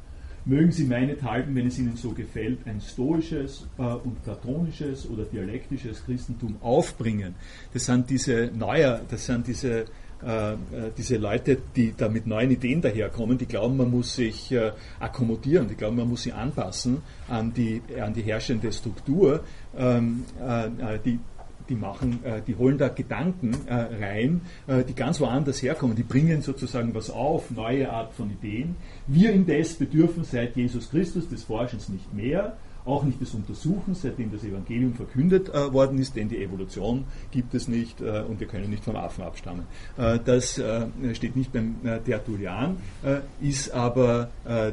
[0.45, 6.05] Mögen Sie meinethalben, wenn es Ihnen so gefällt, ein stoisches uh, und platonisches oder dialektisches
[6.05, 7.35] Christentum aufbringen.
[7.73, 9.87] Das sind diese neuer, das sind diese
[10.21, 10.57] äh,
[10.97, 15.69] diese Leute, die da mit neuen Ideen daherkommen, die glauben, man muss sich äh, akkommodieren,
[15.69, 19.45] die glauben, man muss sich anpassen an die, an die herrschende Struktur.
[19.77, 21.21] Ähm, äh, die,
[21.69, 25.97] die machen, äh, die holen da Gedanken äh, rein, äh, die ganz woanders herkommen.
[25.97, 28.77] Die bringen sozusagen was auf, neue Art von Ideen.
[29.07, 32.57] Wir indes bedürfen seit Jesus Christus des Forschens nicht mehr
[32.89, 37.55] auch nicht des Untersuchens, seitdem das Evangelium verkündet äh, worden ist, denn die Evolution gibt
[37.55, 39.65] es nicht äh, und wir können nicht vom Affen abstammen.
[39.97, 44.31] Äh, das äh, steht nicht beim äh, Tertullian, äh, ist aber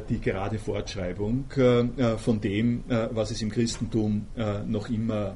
[0.08, 1.44] die gerade Fortschreibung
[2.18, 4.26] von dem, was es im Christentum
[4.66, 5.34] noch, immer,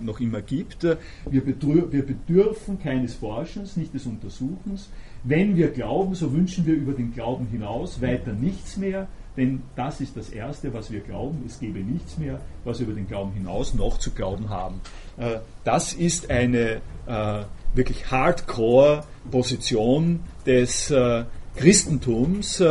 [0.00, 0.84] noch immer gibt.
[0.84, 4.90] Wir, wir bedürfen keines Forschens, nicht des Untersuchens.
[5.24, 10.00] Wenn wir glauben, so wünschen wir über den Glauben hinaus weiter nichts mehr denn das
[10.00, 11.44] ist das Erste, was wir glauben.
[11.46, 14.80] Es gäbe nichts mehr, was wir über den Glauben hinaus noch zu glauben haben.
[15.16, 21.24] Äh, das ist eine äh, wirklich Hardcore-Position des äh,
[21.56, 22.62] Christentums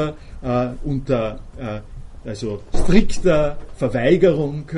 [0.86, 1.40] unter
[2.24, 4.72] also strikter Verweigerung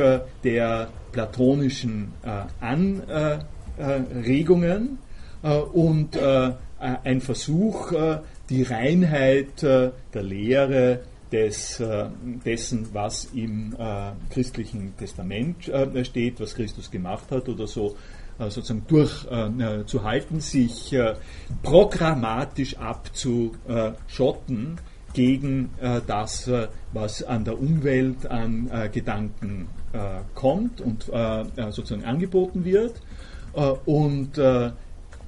[0.44, 2.12] der platonischen
[2.60, 4.98] Anregungen
[5.72, 6.20] und
[6.80, 7.94] ein Versuch,
[8.50, 11.02] die Reinheit der Lehre
[11.32, 12.10] des, äh,
[12.46, 17.96] dessen, was im äh, christlichen Testament äh, steht, was Christus gemacht hat oder so,
[18.40, 20.96] sozusagen durchzuhalten, sich
[21.62, 24.80] programmatisch abzuschotten
[25.14, 25.70] gegen
[26.08, 26.50] das,
[26.92, 29.68] was an der Umwelt an Gedanken
[30.34, 33.00] kommt und sozusagen angeboten wird.
[33.86, 34.40] und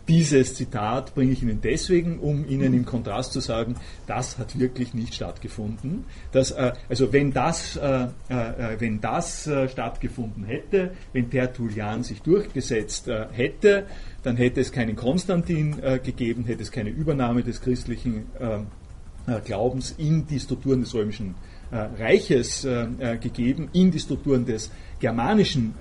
[0.07, 3.75] dieses Zitat bringe ich Ihnen deswegen, um Ihnen im Kontrast zu sagen,
[4.05, 6.05] das hat wirklich nicht stattgefunden.
[6.31, 12.21] Das, äh, also wenn das, äh, äh, wenn das äh, stattgefunden hätte, wenn Tertullian sich
[12.21, 13.85] durchgesetzt äh, hätte,
[14.23, 18.25] dann hätte es keinen Konstantin äh, gegeben, hätte es keine Übernahme des christlichen
[19.45, 21.35] Glaubens in die Strukturen des römischen
[21.71, 22.67] Reiches
[23.21, 25.73] gegeben, in die Strukturen des germanischen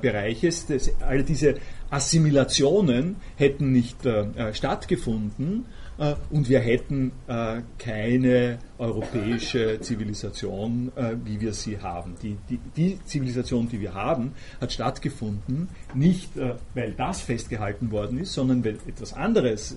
[0.00, 0.66] Bereiches.
[0.66, 1.54] Das, all diese
[1.90, 5.64] Assimilationen hätten nicht äh, äh, stattgefunden
[5.98, 12.14] äh, und wir hätten äh, keine europäische Zivilisation, äh, wie wir sie haben.
[12.22, 18.18] Die, die, die, Zivilisation, die wir haben, hat stattgefunden, nicht äh, weil das festgehalten worden
[18.18, 19.76] ist, sondern weil etwas anderes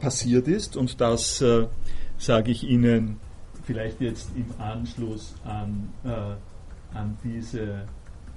[0.00, 1.44] passiert ist und das
[2.18, 3.18] sage ich Ihnen
[3.64, 5.88] vielleicht jetzt im Anschluss an,
[6.94, 7.86] an diese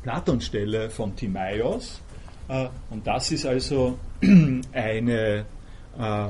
[0.02, 2.02] Platonstelle von Timaeus
[2.48, 3.98] äh, und das ist also
[4.74, 5.46] eine
[5.98, 6.28] äh,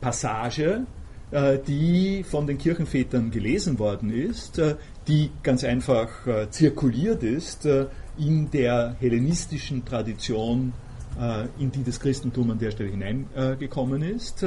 [0.00, 0.86] Passage,
[1.30, 4.60] äh, die von den Kirchenvätern gelesen worden ist,
[5.06, 6.08] die ganz einfach
[6.48, 7.68] zirkuliert ist
[8.16, 10.72] in der hellenistischen Tradition,
[11.58, 14.46] in die das Christentum an der Stelle hineingekommen ist.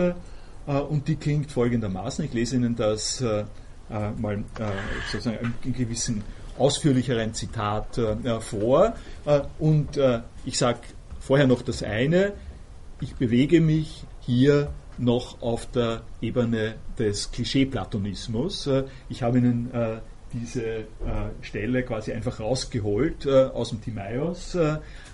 [0.67, 3.23] Und die klingt folgendermaßen, ich lese Ihnen das
[3.89, 4.43] mal
[5.09, 6.23] sozusagen in gewissen
[6.57, 8.95] ausführlicheren Zitat äh, vor.
[9.25, 10.79] Äh, und äh, ich sage
[11.19, 12.33] vorher noch das eine,
[12.99, 18.67] ich bewege mich hier noch auf der Ebene des Klischee-Platonismus.
[18.67, 19.99] Äh, ich habe Ihnen äh,
[20.33, 20.83] diese äh,
[21.41, 24.57] Stelle quasi einfach rausgeholt aus dem Timaeus.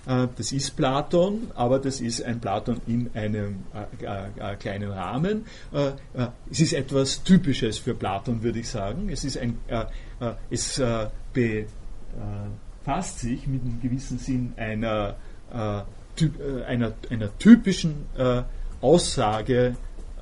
[0.06, 3.62] Das ist Platon, aber das ist ein Platon in einem
[4.58, 5.46] kleinen Rahmen.
[6.50, 9.08] es ist etwas Typisches für Platon, würde ich sagen.
[9.08, 9.58] Es ist ein,
[10.50, 10.80] es
[12.84, 15.16] befasst sich mit einem gewissen Sinn einer,
[15.52, 15.78] äh,
[16.24, 18.42] äh, einer, einer typischen äh,
[18.80, 19.76] Aussage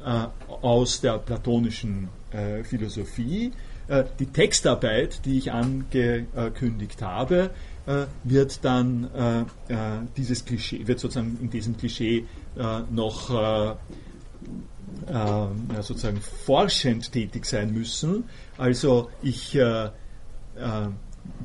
[0.04, 0.26] äh,
[0.62, 3.52] aus der platonischen äh, Philosophie.
[3.88, 7.50] Äh, die Textarbeit, die ich angekündigt habe,
[8.24, 9.46] wird dann
[10.16, 12.26] dieses Klischee, wird sozusagen in diesem Klischee
[12.90, 13.76] noch
[15.80, 18.24] sozusagen forschend tätig sein müssen.
[18.56, 19.58] Also ich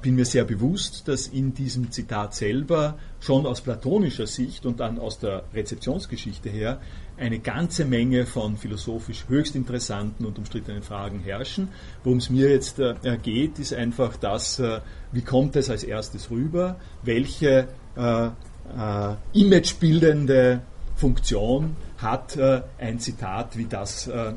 [0.01, 4.99] bin mir sehr bewusst, dass in diesem Zitat selber schon aus platonischer Sicht und dann
[4.99, 6.81] aus der Rezeptionsgeschichte her
[7.17, 11.69] eine ganze Menge von philosophisch höchst interessanten und umstrittenen Fragen herrschen.
[12.03, 16.29] Worum es mir jetzt äh, geht, ist einfach das, äh, wie kommt es als erstes
[16.29, 20.61] rüber, welche äh, äh imagebildende
[20.95, 24.33] Funktion hat äh, ein Zitat wie das, äh,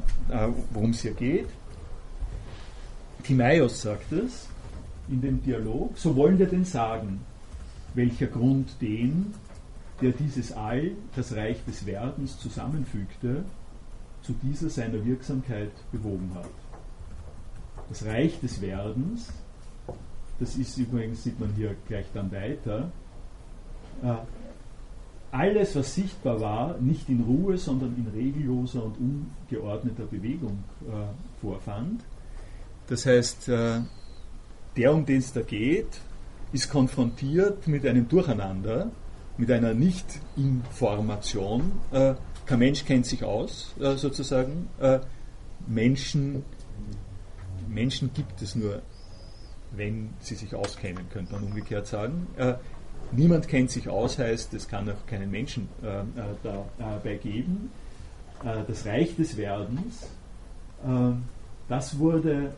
[0.73, 1.49] worum es hier geht.
[3.23, 4.47] Timaeus sagt es
[5.09, 7.21] in dem Dialog, so wollen wir denn sagen,
[7.95, 9.35] welcher Grund den,
[10.01, 13.45] der dieses All, das Reich des Werdens, zusammenfügte,
[14.23, 16.51] zu dieser seiner Wirksamkeit bewogen hat.
[17.89, 19.33] Das Reich des Werdens,
[20.39, 22.91] das ist übrigens, sieht man hier gleich dann weiter,
[24.03, 24.15] äh,
[25.33, 32.03] alles, was sichtbar war, nicht in Ruhe, sondern in regelloser und ungeordneter Bewegung äh, vorfand.
[32.89, 33.81] Das heißt, äh,
[34.77, 36.01] der, um den es da geht,
[36.53, 38.91] ist konfrontiert mit einem Durcheinander,
[39.41, 41.73] mit einer Nicht-Information.
[41.91, 42.15] Äh,
[42.45, 44.69] kein Mensch kennt sich aus, äh, sozusagen.
[44.79, 45.01] Äh,
[45.67, 46.45] Menschen,
[47.69, 48.83] Menschen gibt es nur,
[49.73, 52.27] wenn sie sich auskennen, könnte man umgekehrt sagen.
[52.37, 52.55] Äh,
[53.13, 56.05] niemand kennt sich aus, heißt, es kann auch keinen Menschen äh, äh,
[56.79, 57.71] dabei geben.
[58.43, 60.07] das Reich des Werdens,
[61.69, 62.55] das wurde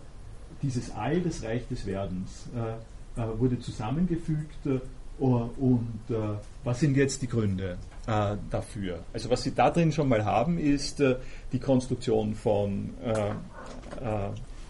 [0.63, 2.47] dieses All des Reich des Werdens
[3.17, 4.65] wurde zusammengefügt
[5.23, 6.15] und äh,
[6.65, 9.01] was sind jetzt die Gründe äh, dafür?
[9.13, 11.17] Also was Sie da drin schon mal haben, ist äh,
[11.53, 12.95] die Konstruktion von,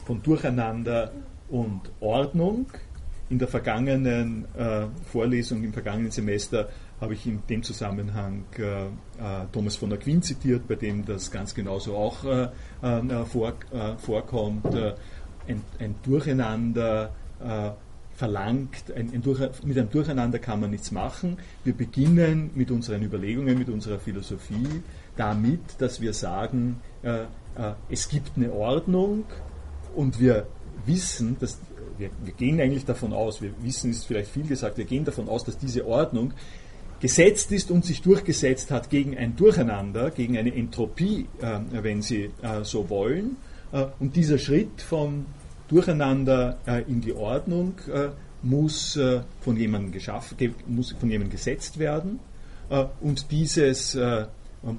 [0.04, 1.12] von Durcheinander
[1.48, 2.66] und Ordnung.
[3.30, 4.46] In der vergangenen
[5.10, 6.68] Vorlesung, im vergangenen Semester,
[7.00, 8.86] habe ich in dem Zusammenhang äh,
[9.52, 12.48] Thomas von Aquin zitiert, bei dem das ganz genauso auch äh,
[12.82, 13.54] äh, vor,
[13.98, 14.66] vorkommt
[15.46, 17.70] ein, ein Durcheinander äh,
[18.22, 21.38] verlangt, ein, ein Durch, mit einem Durcheinander kann man nichts machen.
[21.64, 24.82] Wir beginnen mit unseren Überlegungen, mit unserer Philosophie
[25.16, 27.26] damit, dass wir sagen, äh, äh,
[27.90, 29.24] es gibt eine Ordnung
[29.96, 30.46] und wir
[30.86, 31.58] wissen, dass
[31.98, 35.28] wir, wir gehen eigentlich davon aus, wir wissen ist vielleicht viel gesagt, wir gehen davon
[35.28, 36.32] aus, dass diese Ordnung
[37.00, 42.30] gesetzt ist und sich durchgesetzt hat gegen ein Durcheinander, gegen eine Entropie, äh, wenn Sie
[42.40, 43.36] äh, so wollen.
[43.72, 45.26] Äh, und dieser Schritt vom
[45.72, 48.08] Durcheinander äh, in die Ordnung äh,
[48.42, 48.98] muss
[49.40, 52.18] von jemandem geschaffen, muss von jemandem gesetzt werden.
[53.00, 53.96] Und dieses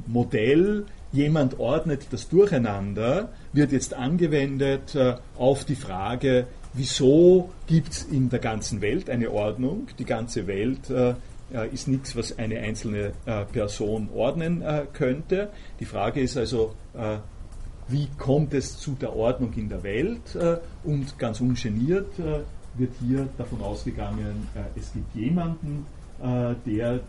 [0.05, 4.97] Modell, jemand ordnet das Durcheinander, wird jetzt angewendet
[5.37, 9.87] auf die Frage, wieso gibt es in der ganzen Welt eine Ordnung?
[9.97, 10.91] Die ganze Welt
[11.71, 13.13] ist nichts, was eine einzelne
[13.53, 15.51] Person ordnen könnte.
[15.79, 16.73] Die Frage ist also,
[17.87, 22.39] wie kommt es zu der Ordnung in der Welt äh, und ganz ungeniert äh,
[22.75, 25.85] wird hier davon ausgegangen, äh, es gibt jemanden,
[26.65, 27.01] der,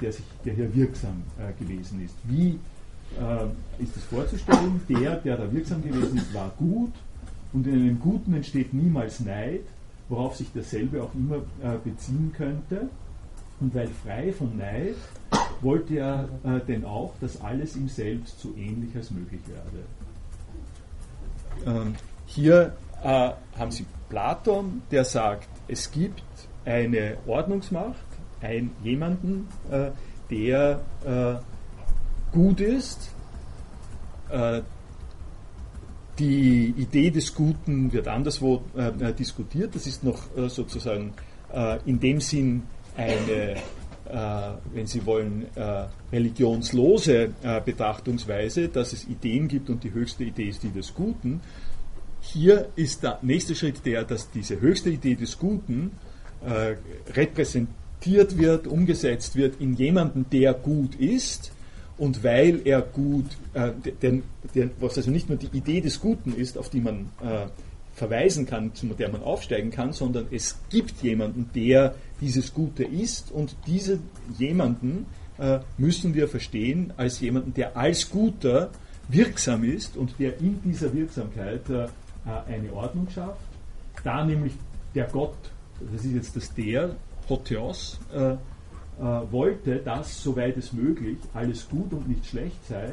[0.00, 1.22] der, sich, der hier wirksam
[1.58, 2.14] gewesen ist.
[2.24, 2.58] Wie
[3.78, 4.80] ist es vorzustellen?
[4.88, 6.92] Der, der da wirksam gewesen ist, war gut
[7.52, 9.64] und in einem Guten entsteht niemals Neid,
[10.08, 11.42] worauf sich dasselbe auch immer
[11.84, 12.88] beziehen könnte.
[13.60, 14.96] Und weil frei von Neid,
[15.60, 19.84] wollte er äh, denn auch, dass alles ihm selbst so ähnlich als möglich werde.
[21.66, 21.94] Ähm,
[22.26, 26.22] hier äh, haben Sie Platon, der sagt, es gibt
[26.64, 27.96] eine Ordnungsmacht,
[28.40, 29.90] ein, jemanden, äh,
[30.30, 33.10] der äh, gut ist.
[34.30, 34.62] Äh,
[36.18, 39.74] die Idee des Guten wird anderswo äh, diskutiert.
[39.74, 41.14] Das ist noch äh, sozusagen
[41.86, 43.56] in dem Sinn eine äh,
[44.72, 50.48] wenn Sie wollen, äh, religionslose äh, Betrachtungsweise, dass es Ideen gibt und die höchste Idee
[50.48, 51.40] ist die des Guten.
[52.20, 55.92] Hier ist der nächste Schritt der, dass diese höchste Idee des Guten
[57.16, 61.50] repräsentiert wird, umgesetzt wird in jemanden, der gut ist.
[61.98, 64.22] Und weil er gut, äh, denn,
[64.54, 67.48] denn, was also nicht nur die Idee des Guten ist, auf die man äh,
[67.92, 73.30] verweisen kann, zu der man aufsteigen kann, sondern es gibt jemanden, der dieses Gute ist
[73.30, 73.98] und diese
[74.38, 75.06] jemanden
[75.38, 78.70] äh, müssen wir verstehen als jemanden, der als Guter
[79.08, 81.86] wirksam ist und der in dieser Wirksamkeit äh,
[82.46, 83.40] eine Ordnung schafft.
[84.04, 84.52] Da nämlich
[84.94, 85.36] der Gott,
[85.92, 86.96] das ist jetzt das der,
[87.28, 88.36] Hotheos, äh, äh,
[89.30, 92.90] wollte, dass, soweit es möglich, alles gut und nicht schlecht sei,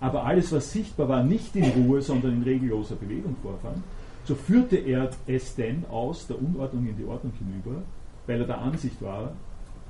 [0.00, 3.82] aber alles, was sichtbar war, nicht in Ruhe, sondern in regelloser Bewegung vorfand,
[4.24, 7.82] so führte er es denn aus der Unordnung in die Ordnung hinüber,
[8.26, 9.32] weil er der Ansicht war,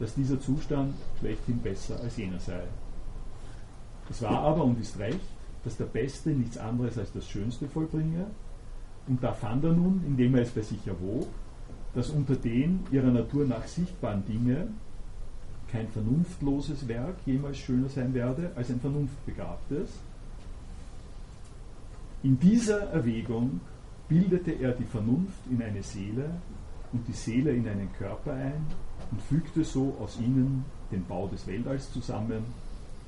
[0.00, 2.62] dass dieser Zustand schlechthin besser als jener sei.
[4.10, 5.20] Es war aber und ist recht,
[5.64, 8.26] dass der Beste nichts anderes als das Schönste vollbringe,
[9.06, 11.26] und da fand er nun, indem er es bei sich erwog,
[11.94, 14.68] dass unter den ihrer Natur nach sichtbaren Dinge
[15.70, 19.90] kein vernunftloses Werk jemals schöner sein werde als ein vernunftbegabtes.
[22.22, 23.60] In dieser Erwägung
[24.08, 26.30] bildete er die Vernunft in eine Seele
[26.94, 28.66] und die Seele in einen Körper ein
[29.10, 32.44] und fügte so aus ihnen den Bau des Weltalls zusammen,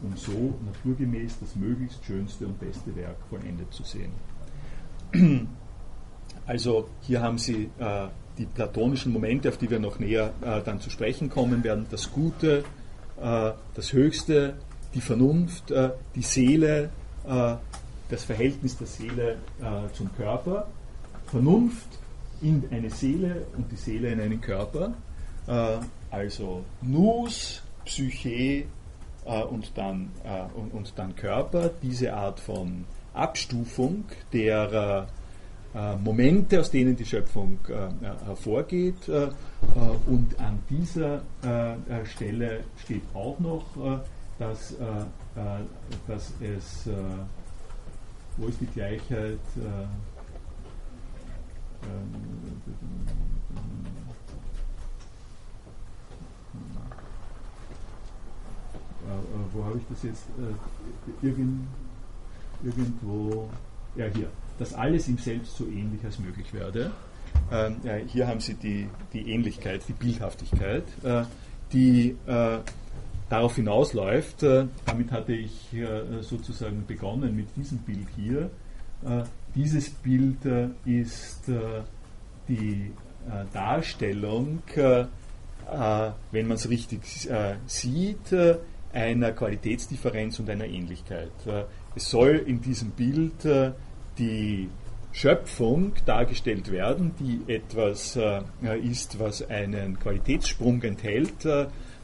[0.03, 4.13] um so naturgemäß das möglichst schönste und beste Werk vollendet zu sehen.
[6.45, 8.07] Also hier haben Sie äh,
[8.39, 12.13] die platonischen Momente, auf die wir noch näher äh, dann zu sprechen kommen werden, das
[12.13, 12.63] Gute,
[13.21, 14.55] äh, das Höchste,
[14.95, 16.91] die Vernunft, äh, die Seele,
[17.27, 17.55] äh,
[18.11, 20.69] das Verhältnis der Seele äh, zum Körper,
[21.27, 21.96] Vernunft
[22.43, 24.95] in eine Seele und die Seele in einen Körper,
[26.11, 28.65] also Nus, Psyche
[29.25, 30.11] und, dann,
[30.55, 32.85] und, und, dann Körper, diese Art von
[33.15, 35.07] Abstufung der
[35.77, 39.09] äh, Momente, aus denen die Schöpfung äh, hervorgeht.
[39.09, 39.29] Äh,
[40.07, 41.21] und an dieser
[42.05, 43.65] Stelle steht auch noch,
[44.39, 44.75] dass,
[46.07, 46.89] dass es,
[48.37, 49.41] wo ist die Gleichheit?
[59.53, 60.25] Wo habe ich das jetzt?
[61.23, 61.67] Irgend,
[62.63, 63.49] irgendwo,
[63.95, 66.91] ja hier dass alles ihm selbst so ähnlich als möglich werde.
[67.53, 71.25] Ähm, ja, hier haben Sie die, die Ähnlichkeit, die Bildhaftigkeit, äh,
[71.73, 72.59] die äh,
[73.29, 74.43] darauf hinausläuft.
[74.43, 78.51] Äh, damit hatte ich äh, sozusagen begonnen mit diesem Bild hier.
[79.57, 81.51] Äh, dieses Bild äh, ist
[82.49, 82.93] die
[83.53, 84.63] Darstellung,
[86.31, 87.01] wenn man es richtig
[87.67, 88.37] sieht,
[88.93, 91.33] einer Qualitätsdifferenz und einer Ähnlichkeit.
[91.97, 93.45] es soll in diesem Bild
[94.17, 94.69] die
[95.17, 98.43] Schöpfung dargestellt werden, die etwas äh,
[98.83, 101.43] ist, was einen Qualitätssprung enthält.
[101.47, 101.63] Äh,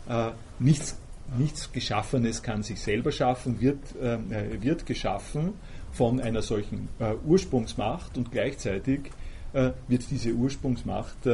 [0.09, 0.99] äh, nichts,
[1.37, 5.53] nichts Geschaffenes kann sich selber schaffen, wird, äh, wird geschaffen
[5.93, 9.11] von einer solchen äh, Ursprungsmacht und gleichzeitig
[9.53, 11.29] äh, wird diese Ursprungsmacht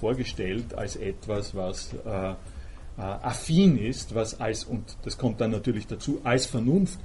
[0.00, 1.94] vorgestellt als etwas, was
[2.96, 6.98] affin ist, was als, und das kommt dann natürlich dazu, als Vernunft,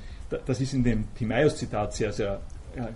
[0.45, 2.41] das ist in dem Timaeus-Zitat sehr, sehr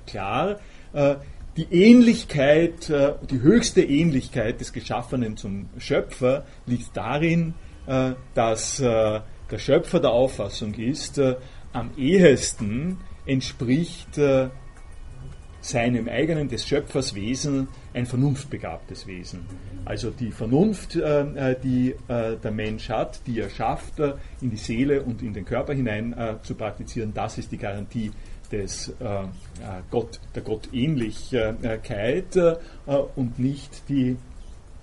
[0.06, 0.60] klar,
[0.94, 1.16] äh,
[1.58, 7.54] die Ähnlichkeit, äh, die höchste Ähnlichkeit des Geschaffenen zum Schöpfer liegt darin,
[7.88, 9.24] äh, dass der
[9.58, 11.20] Schöpfer der Auffassung ist,
[11.74, 14.20] am ehesten entspricht
[15.64, 19.42] seinem eigenen, des Schöpfers Wesen, ein vernunftbegabtes Wesen.
[19.86, 25.34] Also die Vernunft, die der Mensch hat, die er schafft, in die Seele und in
[25.34, 28.12] den Körper hinein zu praktizieren, das ist die Garantie
[28.52, 29.28] des äh, äh,
[29.90, 32.56] Gott, der Gottähnlichkeit äh,
[33.16, 34.18] und nicht die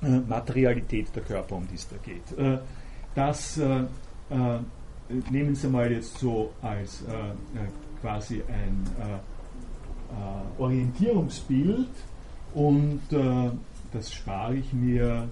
[0.00, 2.60] Materialität der Körper, um die es da geht.
[3.16, 3.60] das
[5.28, 7.02] nehmen Sie mal jetzt so als
[8.00, 8.86] quasi ein
[10.58, 11.88] Orientierungsbild
[12.54, 13.00] und
[13.92, 15.28] das spare ich mir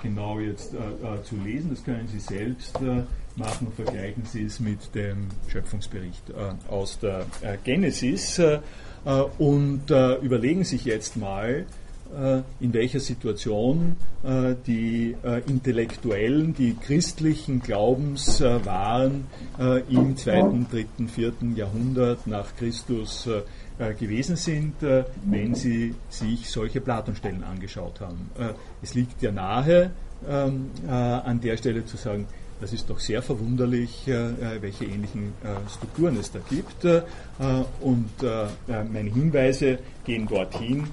[0.00, 1.70] genau jetzt äh, zu lesen.
[1.70, 3.02] Das können Sie selbst äh,
[3.36, 8.60] machen vergleichen Sie es mit dem Schöpfungsbericht äh, aus der äh, Genesis äh,
[9.38, 11.66] und überlegen sich jetzt mal,
[12.60, 13.96] in welcher Situation
[14.66, 19.26] die Intellektuellen, die christlichen Glaubens waren
[19.88, 23.28] im zweiten, dritten, vierten Jahrhundert nach Christus
[23.98, 24.74] gewesen sind,
[25.24, 28.30] wenn sie sich solche Platonstellen angeschaut haben.
[28.82, 29.90] es liegt ja nahe,
[30.28, 32.26] ähm, an der Stelle zu sagen,
[32.62, 36.84] das ist doch sehr verwunderlich, äh, äh, welche ähnlichen äh, Strukturen es da gibt.
[37.80, 38.10] Und
[38.92, 40.86] meine Hinweise gehen dorthin,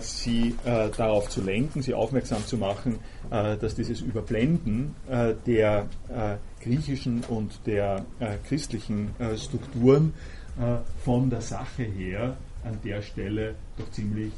[0.00, 4.94] Sie darauf zu lenken, Sie aufmerksam zu machen, dass dieses Überblenden
[5.46, 5.86] der
[6.62, 8.04] griechischen und der
[8.48, 10.14] christlichen Strukturen
[11.04, 14.32] von der Sache her an der Stelle doch ziemlich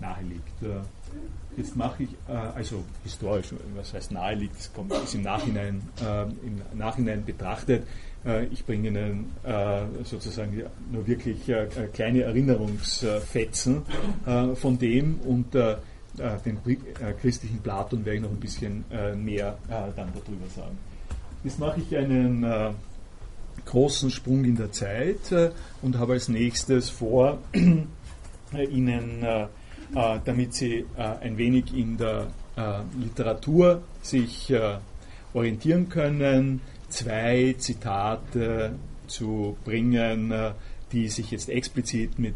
[0.00, 0.95] nahe liegt.
[1.56, 5.82] Jetzt mache ich, äh, also historisch, was heißt nahe liegt, es kommt, ist im Nachhinein,
[6.02, 7.86] äh, im Nachhinein betrachtet.
[8.26, 13.82] Äh, ich bringe Ihnen äh, sozusagen nur wirklich äh, kleine Erinnerungsfetzen
[14.26, 15.54] äh, von dem und
[16.46, 16.58] den
[17.20, 18.84] christlichen Platon werde ich noch ein bisschen
[19.22, 20.78] mehr dann darüber sagen.
[21.44, 22.74] Jetzt mache ich einen
[23.66, 25.52] großen Sprung in der Zeit
[25.82, 27.36] und habe als nächstes vor,
[28.70, 29.26] Ihnen
[29.94, 34.52] äh, damit sie äh, ein wenig in der äh, Literatur sich
[35.34, 38.72] orientieren können, zwei Zitate
[39.06, 40.32] zu bringen,
[40.92, 42.34] die sich jetzt explizit mit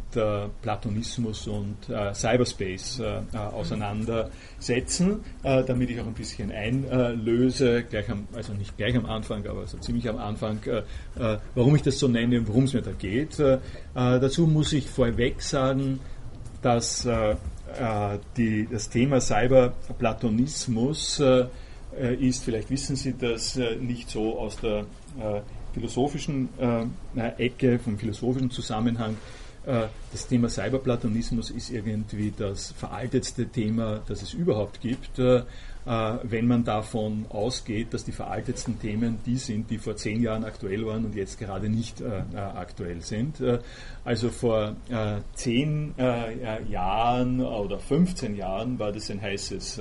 [0.61, 1.77] Platonismus und
[2.13, 3.01] Cyberspace
[3.33, 9.67] auseinandersetzen, damit ich auch ein bisschen einlöse, gleich am, also nicht gleich am Anfang, aber
[9.67, 10.59] so ziemlich am Anfang,
[11.55, 13.39] warum ich das so nenne und worum es mir da geht.
[13.95, 16.01] dazu muss ich vorweg sagen,
[16.63, 17.09] dass
[18.37, 21.23] die, das Thema Cyberplatonismus
[22.21, 24.85] ist, vielleicht wissen Sie das nicht so aus der
[25.73, 29.17] philosophischen äh, Ecke, vom philosophischen Zusammenhang.
[29.67, 35.19] Äh, das Thema Cyberplatonismus ist irgendwie das veraltetste Thema, das es überhaupt gibt.
[35.87, 40.45] Äh, wenn man davon ausgeht, dass die veraltetsten Themen die sind, die vor zehn Jahren
[40.45, 43.43] aktuell waren und jetzt gerade nicht äh, äh aktuell sind.
[44.05, 44.75] Also vor
[45.35, 45.95] zehn
[46.69, 49.81] Jahren oder 15 Jahren war das ein heißes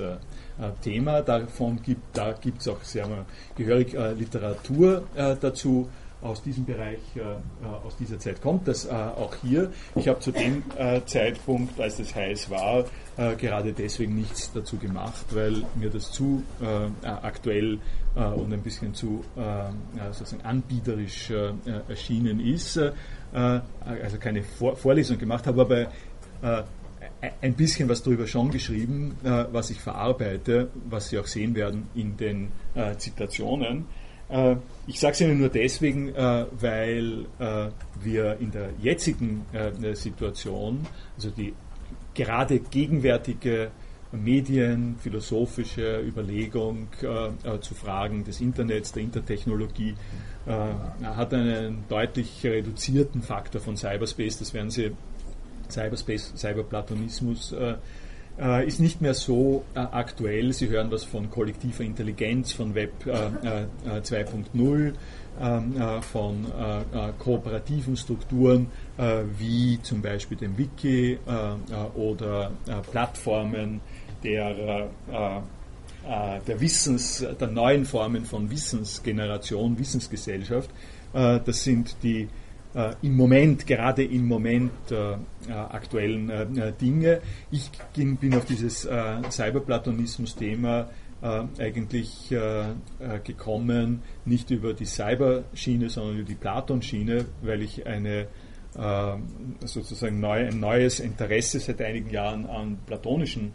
[0.82, 1.22] Thema.
[1.22, 3.08] Davon gibt, da gibt es auch sehr
[3.56, 5.04] gehörig Literatur
[5.40, 5.88] dazu
[6.22, 9.72] aus diesem Bereich, äh, aus dieser Zeit kommt das äh, auch hier.
[9.94, 12.84] Ich habe zu dem äh, Zeitpunkt, als es heiß war,
[13.20, 17.78] äh, gerade deswegen nichts dazu gemacht, weil mir das zu äh, aktuell
[18.12, 19.24] und ein bisschen zu
[20.10, 21.30] sozusagen anbieterisch
[21.88, 22.76] erschienen ist.
[23.30, 25.92] also keine Vor Vorlesung gemacht habe, aber
[27.40, 32.16] ein bisschen was darüber schon geschrieben, was ich verarbeite, was Sie auch sehen werden in
[32.16, 32.50] den
[32.98, 33.86] Zitationen.
[34.30, 34.56] Äh,
[34.86, 37.68] ich sage es Ihnen nur deswegen, äh, weil äh,
[38.02, 39.44] wir in der jetzigen
[39.92, 41.54] Situation, also die
[42.24, 43.70] gerade gegenwärtige
[44.12, 46.88] Medien, philosophische Überlegung
[47.60, 49.94] zu Fragen des Internets, der Intertechnologie,
[50.46, 54.38] hat einen deutlich reduzierten Faktor von Cyberspace.
[54.40, 54.90] Das werden Sie
[55.70, 57.76] Cyberspace, Cyberplatonismus äh,
[58.66, 60.52] ist nicht mehr so äh, aktuell.
[60.52, 64.92] Sie hören was von kollektiver Intelligenz, von Web 2.0, äh,
[65.40, 66.46] ähm, von
[67.18, 68.68] kooperativen Strukturen
[69.38, 71.18] wie zum Beispiel dem Wiki
[71.94, 72.50] oder
[72.90, 73.80] Plattformen
[74.22, 74.90] der
[76.46, 80.70] der Wissens, der neuen Formen von Wissensgeneration, Wissensgesellschaft.
[81.12, 82.28] Das sind die
[82.74, 85.16] äh, im Moment, gerade im Moment äh, äh
[85.52, 87.20] aktuellen äh, Dinge.
[87.50, 90.88] Ich bin auf dieses äh, Cyberplatonismus-Thema
[91.22, 92.34] äh, eigentlich
[93.24, 98.28] gekommen, nicht über die Cyberschiene, sondern über die Platon-Schiene, weil ich eine
[99.64, 103.52] sozusagen neu, ein neues Interesse seit einigen Jahren an platonischen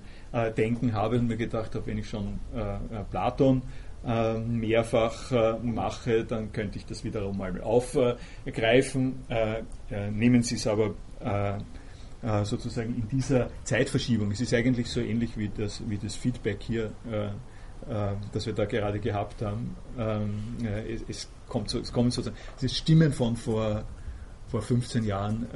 [0.58, 2.38] Denken habe und mir gedacht habe, wenn ich schon
[3.12, 3.62] Platon
[4.06, 9.24] äh, mehrfach äh, mache, dann könnte ich das wiederum mal aufgreifen.
[9.30, 9.64] Äh,
[10.12, 10.94] nehmen Sie es aber
[12.44, 14.32] sozusagen in dieser Zeitverschiebung.
[14.32, 16.92] Es ist eigentlich so ähnlich wie das, wie das Feedback hier,
[18.32, 19.76] das wir da gerade gehabt haben.
[19.98, 23.86] Ähm, es, es, kommt so, es kommen sozusagen es ist Stimmen von vor
[24.48, 25.48] vor 15 Jahren,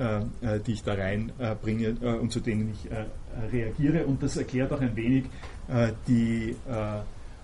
[0.42, 3.06] äh, die ich da reinbringe äh, und zu denen ich äh,
[3.52, 4.06] reagiere.
[4.06, 5.26] Und das erklärt auch ein wenig
[6.08, 6.56] die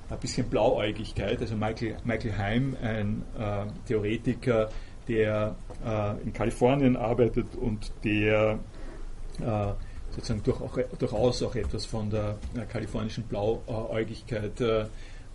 [0.09, 1.39] ein bisschen Blauäugigkeit.
[1.41, 4.69] Also Michael, Michael Heim, ein äh, Theoretiker,
[5.07, 8.59] der äh, in Kalifornien arbeitet und der
[9.39, 9.73] äh,
[10.15, 14.85] sozusagen durch auch, durchaus auch etwas von der äh, kalifornischen Blauäugigkeit äh,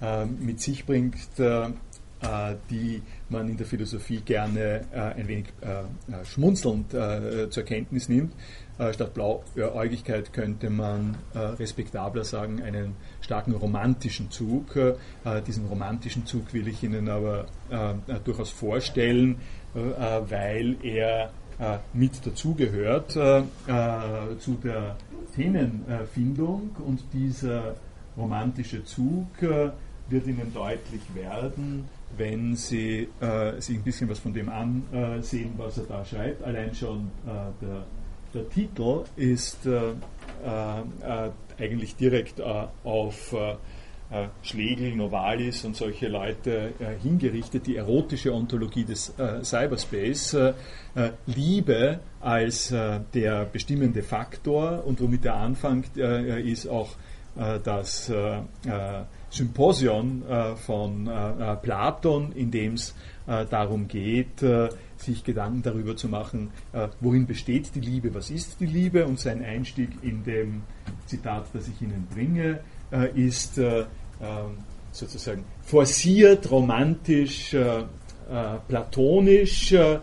[0.00, 1.16] äh, mit sich bringt,
[2.70, 3.00] die
[3.30, 5.46] man in der Philosophie gerne ein wenig
[6.24, 8.34] schmunzelnd zur Kenntnis nimmt.
[8.92, 14.76] Statt Blauäugigkeit könnte man respektabler sagen, einen starken romantischen Zug.
[14.76, 14.94] Äh,
[15.46, 19.36] diesen romantischen Zug will ich Ihnen aber äh, durchaus vorstellen,
[19.74, 21.30] äh, weil er
[21.92, 24.96] mit dazugehört zu der
[25.36, 27.74] Themenfindung und dieser
[28.16, 31.84] romantische Zug wird Ihnen deutlich werden,
[32.16, 36.42] wenn Sie äh, sich ein bisschen was von dem ansehen, was er da schreibt.
[36.42, 37.84] Allein schon äh, der,
[38.34, 39.92] der, Titel ist äh,
[41.60, 43.52] eigentlich direkt äh, auf äh,
[44.10, 46.72] äh, Schlegel, Novalis und solche Leute
[47.02, 50.36] hingerichtet, die erotische Ontologie des Cyberspace,
[51.26, 56.96] Liebe als der bestimmende Faktor und womit er anfängt, ist auch
[57.34, 58.10] das
[59.30, 60.22] Symposion
[60.56, 61.10] von
[61.62, 62.94] Platon, in dem es
[63.26, 64.42] darum geht,
[65.02, 69.06] sich Gedanken darüber zu machen, äh, worin besteht die Liebe, was ist die Liebe?
[69.06, 70.62] Und sein Einstieg in dem
[71.06, 72.60] Zitat, das ich Ihnen bringe,
[72.92, 73.80] äh, ist äh,
[74.20, 74.58] ähm,
[74.92, 77.84] sozusagen forciert, romantisch, äh, äh,
[78.68, 80.00] platonisch, äh,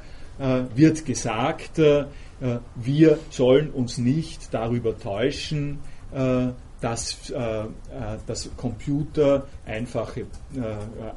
[0.76, 1.80] wird gesagt,
[2.76, 5.80] wir sollen uns nicht darüber täuschen,
[6.82, 7.34] dass,
[8.28, 10.26] dass Computer einfache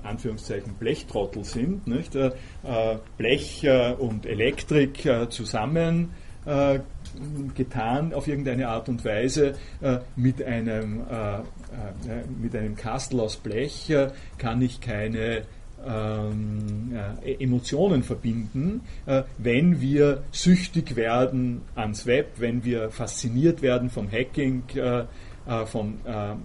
[0.02, 2.16] Anführungszeichen Blechtrottel sind, nicht?
[3.18, 3.66] Blech
[3.98, 6.10] und Elektrik zusammen
[7.54, 9.54] getan auf irgendeine Art und Weise.
[10.16, 11.02] mit, einem,
[12.40, 13.92] mit einem Kastel aus Blech
[14.38, 15.42] kann ich keine
[15.86, 16.92] ähm,
[17.24, 24.10] äh, Emotionen verbinden, äh, wenn wir süchtig werden ans Web, wenn wir fasziniert werden vom
[24.10, 25.04] Hacking, äh, äh
[25.66, 26.36] von, äh, äh,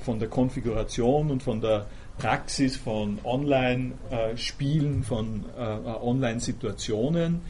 [0.00, 1.86] von der Konfiguration und von der
[2.18, 7.42] Praxis von Online-Spielen, von Online-Situationen,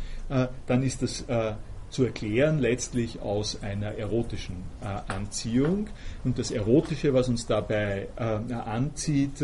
[0.66, 1.24] dann ist das
[1.88, 4.56] zu erklären letztlich aus einer erotischen
[5.08, 5.88] Anziehung.
[6.22, 9.40] Und das Erotische, was uns dabei anzieht,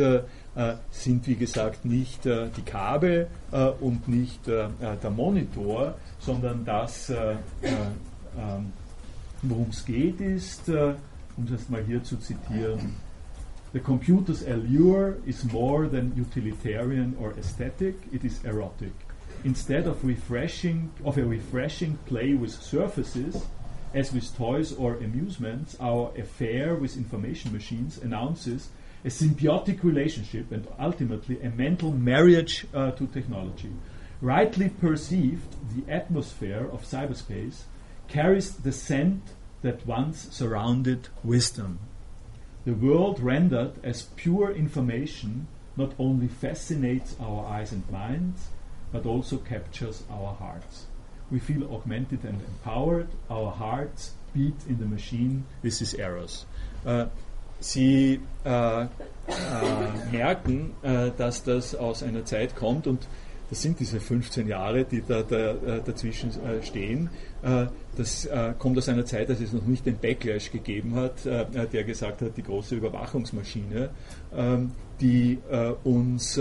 [0.57, 7.11] äh, sind wie gesagt nicht äh, die Kabel äh, und nicht der Monitor, sondern das,
[7.11, 8.73] ähm,
[9.43, 10.71] worum es geht, ist,
[11.37, 12.95] um das mal hier zu zitieren,
[13.75, 18.93] The computer's allure is more than utilitarian or aesthetic, it is erotic.
[19.43, 23.45] Instead of refreshing of a refreshing play with surfaces,
[23.93, 28.69] as with toys or amusements, our affair with information machines announces
[29.05, 33.73] a symbiotic relationship and ultimately a mental marriage uh, to technology.
[34.21, 37.63] Rightly perceived, the atmosphere of cyberspace
[38.07, 39.21] carries the scent
[39.65, 41.79] that once surrounded wisdom.
[42.67, 48.49] The world rendered as pure information not only fascinates our eyes and minds,
[48.93, 50.87] but also captures our hearts.
[51.31, 55.47] We feel augmented and empowered, our hearts beat in the machine.
[55.63, 56.47] This is Eros.
[56.87, 57.07] Uh,
[57.61, 58.87] Sie äh, äh,
[60.13, 63.09] merken, äh, dass das aus einer Zeit kommt und
[63.49, 67.09] das sind diese 15 Jahre, die da, da äh, dazwischen äh, stehen.
[67.45, 67.67] Äh,
[67.97, 72.23] das kommt aus einer Zeit, als es noch nicht den Backlash gegeben hat, der gesagt
[72.23, 73.91] hat, die große Überwachungsmaschine,
[74.37, 75.39] ähm, die
[75.85, 76.41] uns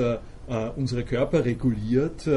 [0.75, 2.27] unsere Körper reguliert,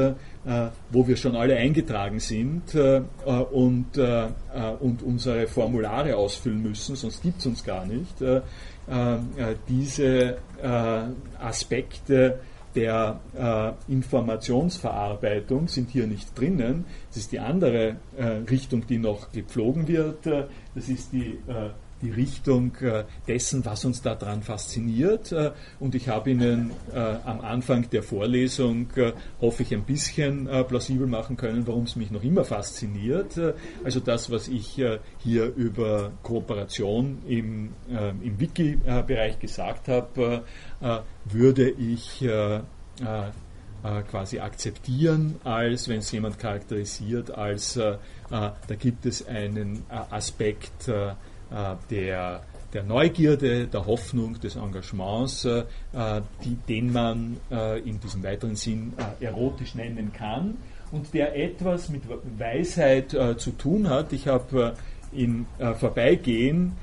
[0.91, 7.47] wo wir schon alle eingetragen sind und, und unsere Formulare ausfüllen müssen, sonst gibt es
[7.47, 8.21] uns gar nicht.
[8.89, 11.01] Äh, diese äh,
[11.39, 12.39] Aspekte
[12.77, 16.85] der äh, Informationsverarbeitung sind hier nicht drinnen.
[17.09, 17.95] Das ist die andere
[18.49, 20.25] Richtung, die noch gepflogen wird.
[20.25, 21.39] Das ist die
[22.01, 25.31] die Richtung äh, dessen, was uns daran fasziniert.
[25.31, 28.87] Äh, und ich habe Ihnen äh, am Anfang der Vorlesung,
[29.41, 33.39] hoffe ich, ein bisschen plausibel machen können, warum es mich noch immer fasziniert.
[33.83, 34.81] Also das, was ich
[35.19, 40.43] hier über Kooperation im, im Wiki-Bereich gesagt habe,
[41.25, 42.27] würde ich
[44.09, 47.75] quasi akzeptieren, als wenn es jemand charakterisiert, als
[48.29, 50.89] da gibt es einen Aspekt
[51.89, 52.41] der,
[52.73, 55.63] der Neugierde, der Hoffnung, des Engagements, äh,
[56.43, 60.57] die, den man äh, in diesem weiteren Sinn erotisch nennen kann
[60.91, 62.03] und der etwas mit
[62.37, 64.13] Weisheit zu tun hat.
[64.13, 64.73] Ich habe
[65.11, 65.45] im
[65.77, 66.77] Vorbeigehen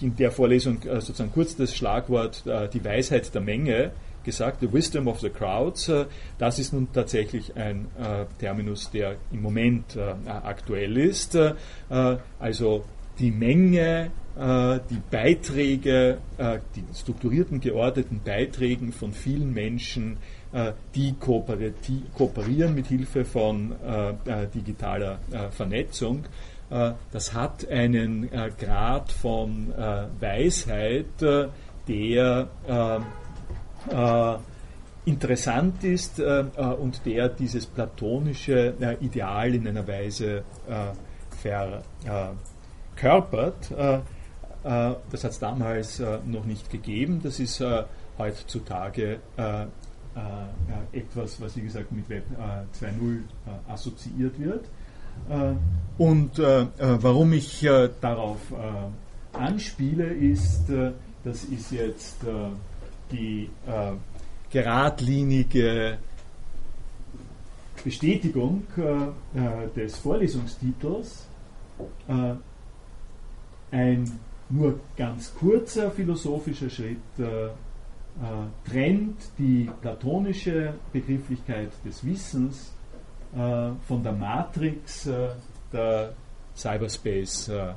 [0.00, 3.90] in der Vorlesung sozusagen kurz das Schlagwort die Weisheit der Menge
[4.22, 5.90] gesagt, the wisdom of the crowds.
[6.38, 7.88] Das ist nun tatsächlich ein
[8.38, 11.36] Terminus, der im Moment aktuell ist.
[12.38, 12.84] Also
[13.20, 20.16] die Menge, äh, die Beiträge, äh, die strukturierten, geordneten Beiträgen von vielen Menschen,
[20.52, 23.74] äh, die kooperieren mit Hilfe von
[24.52, 25.20] digitaler
[25.50, 26.24] Vernetzung.
[26.68, 28.28] das hat einen
[28.58, 29.72] Grad von
[30.18, 31.06] Weisheit,
[31.86, 32.48] der
[35.04, 40.42] interessant ist und der dieses platonische Ideal in einer Weise
[41.42, 41.82] ver,
[43.00, 43.70] verkörpert.
[43.70, 43.96] Äh,
[44.62, 47.20] äh, das hat es damals äh, noch nicht gegeben.
[47.22, 47.62] Das ist
[48.18, 49.20] heutzutage
[50.92, 52.24] etwas, was wie gesagt mit Web
[52.78, 53.20] 2.0
[53.68, 54.66] assoziiert wird.
[55.96, 57.66] und warum ich
[58.00, 58.40] darauf
[59.32, 60.64] anspiele, ist,
[61.24, 62.18] das ist jetzt
[63.10, 63.48] die
[64.50, 65.96] geradlinige
[67.82, 68.64] Bestätigung
[69.74, 71.26] des Vorlesungstitels
[73.70, 82.72] ein nur ganz kurzer philosophischer Schritt äh, äh, trennt die platonische Begrifflichkeit des Wissens
[83.34, 85.28] äh, von der Matrix äh,
[85.72, 86.12] der
[86.56, 87.72] Cyberspace äh,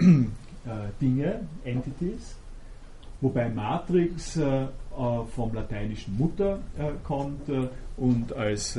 [0.00, 2.36] äh, Entities,
[3.20, 4.38] wobei Matrix
[5.34, 6.60] vom lateinischen Mutter
[7.02, 7.48] kommt
[7.96, 8.78] und als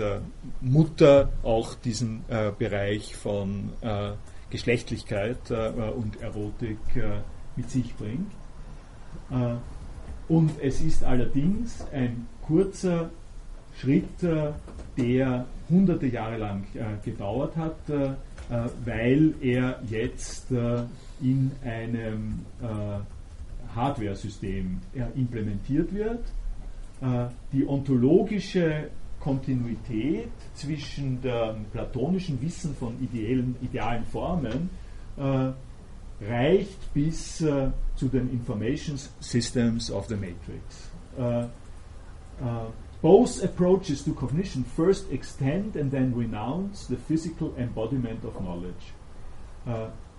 [0.61, 2.23] Mutter auch diesen
[2.57, 3.71] Bereich von
[4.49, 7.21] Geschlechtlichkeit äh, und Erotik äh,
[7.55, 8.31] mit sich bringt.
[9.31, 9.55] Äh,
[10.27, 13.09] und es ist allerdings ein kurzer
[13.77, 14.23] Schritt,
[14.97, 16.63] der hunderte Jahre lang
[17.03, 17.75] gedauert hat,
[18.85, 22.45] weil er jetzt in einem
[23.75, 24.79] Hardware-System
[25.15, 26.23] implementiert wird.
[27.51, 28.89] Die ontologische
[29.25, 34.69] Kontinuität zwischen dem platonischen Wissen von ideellen, idealen Formen
[36.21, 40.89] reicht bis uh, zu den Information Systems of the Matrix.
[41.17, 41.47] Uh,
[42.41, 42.71] uh,
[43.01, 48.93] both approaches to cognition first extend and then renounce the physical embodiment of knowledge.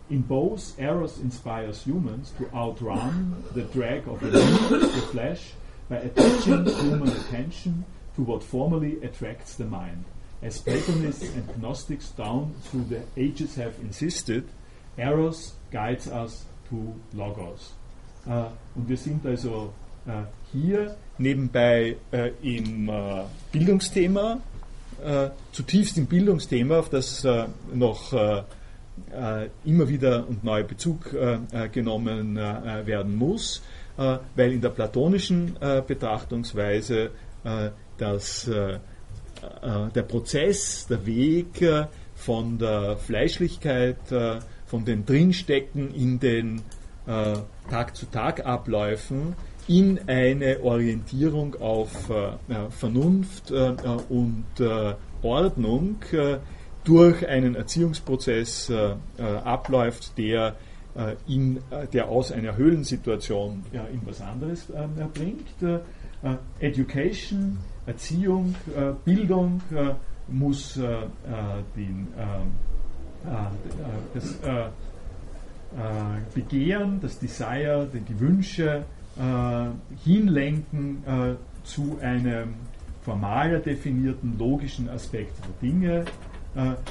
[0.09, 5.55] in both, Eros inspires humans to outrun the drag of the, the flesh
[5.89, 7.85] by attaching human attention
[8.17, 10.05] to what formerly attracts the mind.
[10.43, 14.49] As Platonists and Gnostics down through the ages have insisted,
[14.99, 17.73] Eros guides us to Logos.
[18.27, 19.73] Uh, und wir sind also
[20.09, 22.91] uh, hier nebenbei uh, im
[23.53, 24.41] Bildungsthema,
[25.53, 27.23] zutiefst im Bildungsthema, auf das
[27.75, 28.15] noch
[29.63, 31.15] immer wieder und neu Bezug
[31.71, 33.63] genommen werden muss,
[33.99, 37.11] weil in der platonischen Betrachtungsweise
[37.99, 41.65] das, der Prozess, der Weg
[42.15, 43.99] von der Fleischlichkeit
[44.67, 46.63] von den Drinstecken in den
[47.07, 47.37] äh,
[47.71, 49.35] Tag-zu-Tag-Abläufen
[49.69, 53.75] in eine Orientierung auf äh, Vernunft äh,
[54.09, 56.39] und äh, Ordnung äh,
[56.85, 60.55] durch einen Erziehungsprozess äh, abläuft, der,
[61.27, 61.59] in,
[61.93, 64.67] der aus einer Höhlensituation in was anderes
[65.13, 65.47] bringt.
[66.59, 68.55] Education, Erziehung,
[69.05, 69.61] Bildung
[70.29, 72.09] muss den
[74.15, 74.71] das äh, äh,
[76.35, 78.85] Begehren, das Desire, die, die Wünsche
[79.19, 81.03] äh, hinlenken
[81.65, 82.55] zu einem
[83.03, 86.05] formaler definierten logischen Aspekt der Dinge.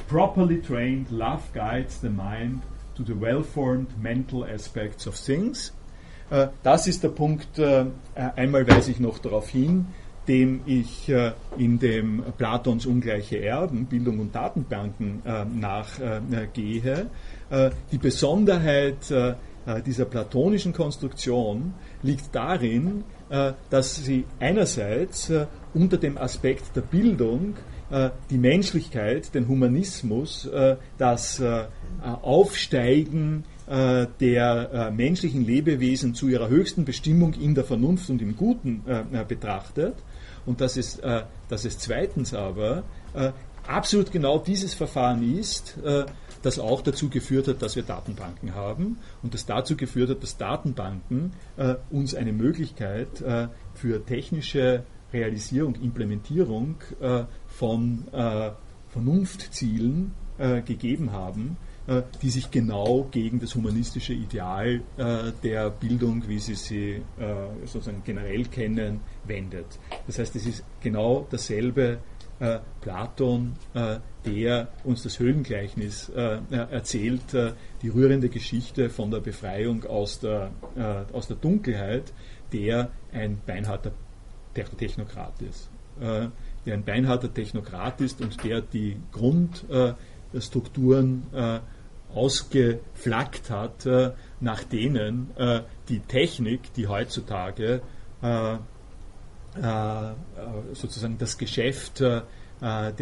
[0.07, 2.61] properly trained, love guides the mind
[2.95, 5.73] to the well-formed mental aspects of things.
[6.61, 7.59] das ist der Punkt,
[8.15, 9.87] einmal weise ich noch darauf hin,
[10.27, 17.07] dem ich äh, in dem Platons ungleiche Erben, Bildung und Datenbanken äh, nachgehe.
[17.49, 19.13] Äh, die Besonderheit
[19.83, 21.73] dieser platonischen Konstruktion
[22.03, 23.03] liegt darin,
[23.71, 25.31] dass sie einerseits
[25.73, 27.55] unter dem Aspekt der Bildung
[28.29, 30.47] die Menschlichkeit, den Humanismus,
[30.99, 31.41] das
[32.21, 38.83] Aufsteigen der menschlichen Lebewesen zu ihrer höchsten Bestimmung in der Vernunft und im Guten
[39.27, 39.95] betrachtet.
[40.45, 42.83] Und dass es, äh, dass es zweitens aber
[43.13, 43.31] äh,
[43.67, 46.05] absolut genau dieses Verfahren ist, äh,
[46.41, 50.37] das auch dazu geführt hat, dass wir Datenbanken haben und das dazu geführt hat, dass
[50.37, 58.05] Datenbanken äh, uns eine Möglichkeit äh, für technische Realisierung, Implementierung äh, von
[58.89, 61.74] Vernunftzielen gegeben haben, äh,
[62.21, 67.01] die sich genau gegen das humanistische Ideal äh, der Bildung, wie sie sie äh,
[67.65, 69.67] sozusagen generell kennen, wendet.
[70.07, 71.99] Das heißt, es ist genau dasselbe
[72.81, 73.53] Platon,
[74.25, 77.21] der uns das Höhlengleichnis erzählt,
[77.81, 80.51] die rührende Geschichte von der Befreiung aus der,
[81.13, 82.11] aus der Dunkelheit,
[82.51, 83.93] der ein beinharter
[84.53, 85.69] Technokrat ist.
[86.01, 91.23] Der ein beinharter Technokrat ist und der die Grundstrukturen
[92.15, 97.81] ausgeflaggt hat, äh, nach denen äh, die Technik, die heutzutage
[98.21, 98.55] äh,
[100.73, 102.25] sozusagen das Geschäft der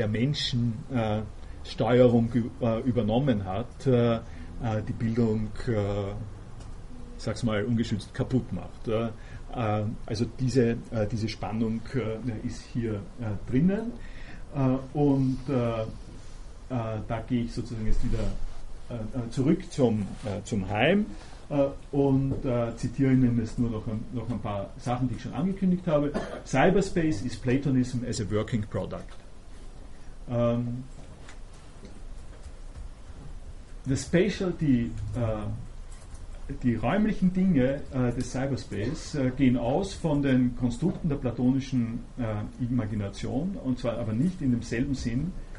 [0.07, 2.31] Menschensteuerung
[2.85, 5.73] übernommen hat, die Bildung, ich
[7.17, 8.87] sag's mal ungeschützt, kaputt macht.
[10.05, 10.77] Also diese,
[11.11, 11.81] diese Spannung
[12.43, 13.01] ist hier
[13.49, 13.93] drinnen
[14.93, 15.39] und
[16.69, 18.52] da gehe ich sozusagen jetzt wieder äh, äh,
[19.29, 21.05] zurück zum, äh, zum Heim
[21.91, 22.35] und
[22.77, 26.11] zitiere Ihnen jetzt nur noch ein, noch ein paar Sachen, die ich schon angekündigt habe.
[26.47, 29.03] Cyberspace is Platonism as a working product.
[30.31, 30.83] Ähm,
[33.85, 34.89] the spatial, die,
[36.63, 37.81] die räumlichen Dinge
[38.17, 41.99] des Cyberspace gehen aus von den Konstrukten der platonischen
[42.59, 45.52] Imagination, und zwar aber nicht in demselben Sinn, äh,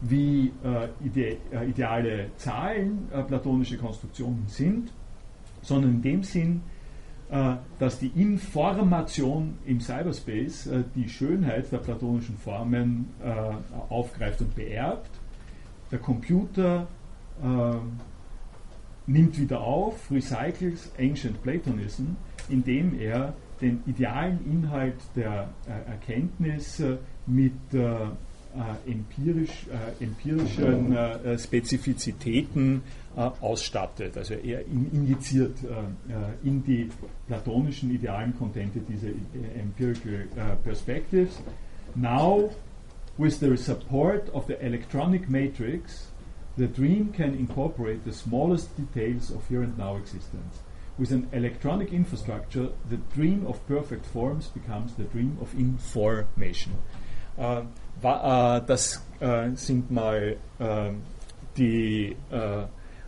[0.00, 4.92] wie äh, ide äh, ideale Zahlen platonische Konstruktionen sind,
[5.62, 6.62] sondern in dem Sinn,
[7.80, 13.08] dass die Information im Cyberspace die Schönheit der platonischen Formen
[13.88, 15.10] aufgreift und beerbt.
[15.90, 16.86] Der Computer
[19.06, 22.14] nimmt wieder auf, recycles Ancient Platonism,
[22.48, 28.08] indem er den idealen Inhalt der äh, Erkenntnis äh, mit äh, äh
[28.86, 32.82] empirisch, äh, empirischen äh, Spezifizitäten
[33.40, 34.18] ausstattet.
[34.18, 35.56] Also er injiziert
[36.44, 36.90] in die
[37.26, 39.08] platonischen idealen Kontente diese
[39.58, 40.28] empirical
[40.62, 41.42] perspectives.
[41.94, 42.50] Now,
[43.16, 46.08] with the support of the electronic matrix,
[46.58, 50.60] the dream can incorporate the smallest details of here and now existence.
[50.98, 56.72] With an electronic infrastructure, the dream of perfect forms becomes the dream of information.
[57.36, 57.62] Äh,
[58.02, 60.90] äh, das äh, sind mal äh,
[61.56, 62.14] die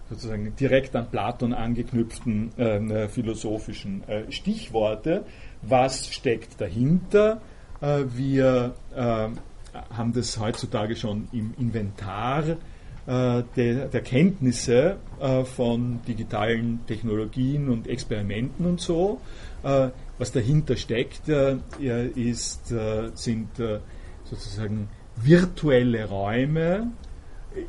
[0.09, 5.25] sozusagen direkt an Platon angeknüpften äh, philosophischen Stichworte.
[5.63, 7.41] Was steckt dahinter?
[7.81, 12.57] wir haben das heutzutage schon im Inventar
[13.07, 14.97] der, der, Kenntnisse
[15.55, 19.21] von digitalen Technologien und Experimenten und so.
[19.63, 22.75] Was dahinter steckt, ist,
[23.15, 23.49] sind
[24.31, 26.89] sozusagen virtuelle Räume,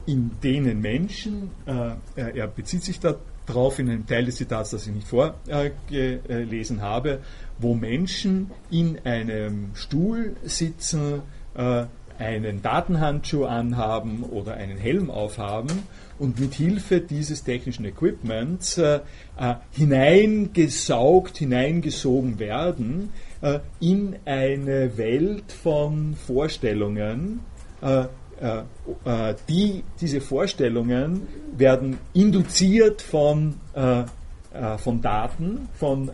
[0.06, 5.08] in denen Menschen, er bezieht sich darauf in einem Teil des Zitats, das ich nicht
[5.08, 7.20] vorgelesen habe,
[7.58, 11.22] wo Menschen in einem Stuhl sitzen,
[12.20, 15.72] einen Datenhandschuh anhaben oder einen Helm aufhaben
[16.20, 19.00] und mit Hilfe dieses technischen Equipments äh,
[19.40, 23.12] äh, hineingesaugt, hineingesogen werden
[23.42, 27.42] äh, in eine Welt von Vorstellungen,
[27.82, 28.06] äh,
[28.42, 28.62] äh,
[29.06, 33.56] äh, die, diese Vorstellungen werden induziert von
[34.78, 36.10] von Daten, von,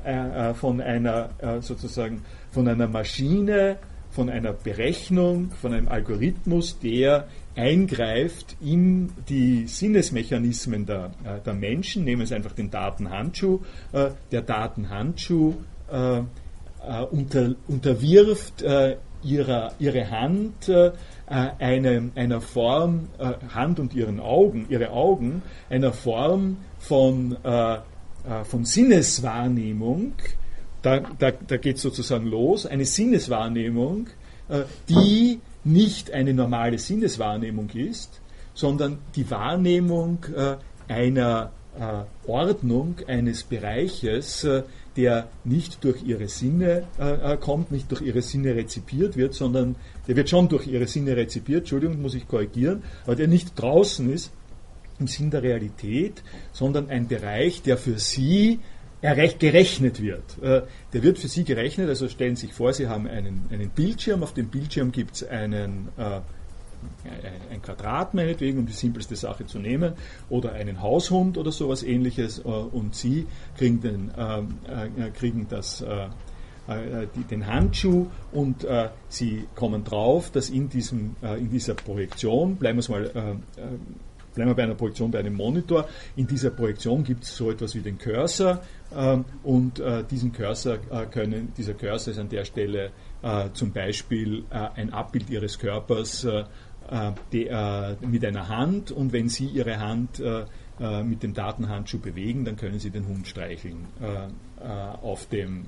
[0.56, 1.30] von einer
[1.62, 2.22] sozusagen
[2.52, 3.78] von einer Maschine,
[4.16, 12.04] von einer Berechnung, von einem Algorithmus, der eingreift in die Sinnesmechanismen der, äh, der Menschen.
[12.04, 13.60] Nehmen wir einfach den Datenhandschuh.
[13.92, 15.54] Äh, der Datenhandschuh
[15.92, 16.22] äh,
[17.12, 18.64] unter, unterwirft
[19.24, 20.72] ihrer, ihre Hand
[21.28, 23.08] eine, einer Form,
[23.54, 27.36] Hand und ihren Augen, ihre Augen, einer Form von,
[28.44, 30.14] von Sinneswahrnehmung,
[30.86, 34.08] da, da, da geht es sozusagen los, eine Sinneswahrnehmung,
[34.50, 38.22] äh, die nicht eine normale Sinneswahrnehmung ist,
[38.54, 40.58] sondern die Wahrnehmung äh,
[40.88, 44.62] einer äh, Ordnung eines Bereiches, äh,
[44.98, 49.76] der nicht durch ihre Sinne äh, äh, kommt, nicht durch ihre Sinne rezipiert wird, sondern
[50.08, 54.12] der wird schon durch ihre Sinne rezipiert, Entschuldigung, muss ich korrigieren, aber der nicht draußen
[54.12, 54.32] ist
[55.00, 56.24] im Sinn der Realität,
[56.54, 58.60] sondern ein Bereich, der für sie
[59.02, 60.42] gerechnet wird.
[60.42, 60.64] Äh,
[60.94, 64.24] der wird für Sie gerechnet, also stellen Sie sich vor, Sie haben einen, einen Bildschirm,
[64.24, 66.22] auf dem Bildschirm gibt es einen äh,
[67.52, 69.94] ein Quadrat meinetwegen, um die simpelste Sache zu nehmen,
[70.30, 76.08] oder einen Haushund oder sowas ähnliches, äh, und Sie kriegen, den, äh, kriegen das, äh,
[77.16, 82.82] die, den Handschuh und äh, Sie kommen drauf, dass in, diesem, in dieser Projektion, bleiben
[82.82, 83.38] wir mal
[84.36, 85.88] bleiben wir bei einer Projektion bei einem Monitor.
[86.16, 88.62] In dieser Projektion gibt es so etwas wie den Cursor
[88.96, 92.92] ähm, und äh, diesen Cursor äh, können, dieser Cursor ist an der Stelle
[93.24, 96.46] äh, zum Beispiel äh, ein Abbild Ihres Körpers äh, äh,
[97.32, 97.50] die,
[98.02, 100.22] mit einer Hand und wenn Sie Ihre Hand
[101.04, 103.88] mit dem Datenhandschuh bewegen, dann können Sie den Hund streicheln
[105.02, 105.66] auf dem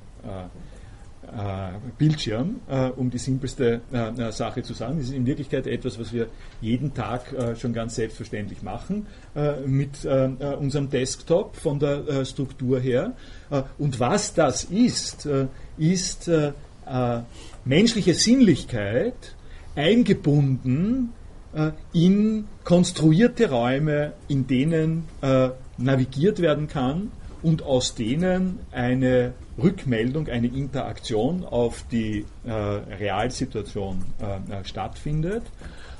[1.27, 4.97] äh, Bildschirm, äh, um die simpelste äh, Sache zu sagen.
[4.97, 6.27] Das ist in Wirklichkeit etwas, was wir
[6.61, 9.07] jeden Tag schon ganz selbstverständlich machen
[9.65, 13.13] mit unserem Desktop von der Struktur her.
[13.77, 15.27] und was das ist,
[15.77, 16.31] ist
[17.65, 19.35] menschliche Sinnlichkeit
[19.77, 21.13] eingebunden
[21.93, 25.05] in konstruierte Räume, in denen
[25.77, 34.59] navigiert werden kann und aus denen eine Rückmeldung, eine Interaktion auf die äh, Realsituation äh,
[34.59, 35.43] äh stattfindet.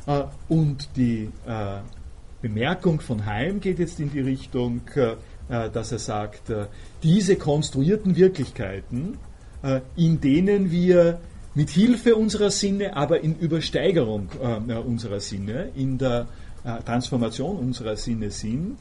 [0.05, 1.79] Äh, und die äh,
[2.41, 5.15] Bemerkung von Heim geht jetzt in die Richtung, äh,
[5.69, 6.51] dass er sagt,
[7.03, 9.17] diese konstruierten Wirklichkeiten,
[9.95, 11.21] in denen wir
[11.57, 14.29] mit Hilfe unserer Sinne, aber in Übersteigerung
[14.85, 16.27] unserer Sinne, in der
[16.85, 18.77] Transformation unserer Sinne sind,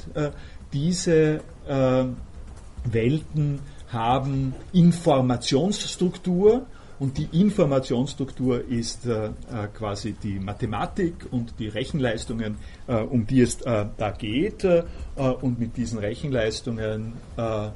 [0.75, 1.41] diese
[2.85, 6.67] Welten haben Informationsstruktur
[6.99, 9.31] und die Informationsstruktur ist äh, äh,
[9.75, 12.57] quasi die Mathematik und die Rechenleistungen,
[12.87, 14.65] äh, um die es äh, da geht.
[14.65, 14.85] Äh,
[15.17, 17.69] und mit diesen Rechenleistungen äh,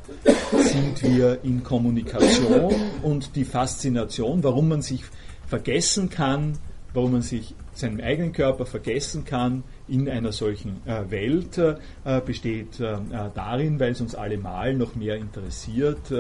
[0.63, 5.05] sind wir in Kommunikation und die Faszination, warum man sich
[5.47, 6.59] vergessen kann,
[6.95, 12.81] warum man sich seinem eigenen Körper vergessen kann in einer solchen äh, Welt, äh, besteht
[12.81, 12.97] äh,
[13.35, 16.13] darin, weil es uns allemal noch mehr interessiert,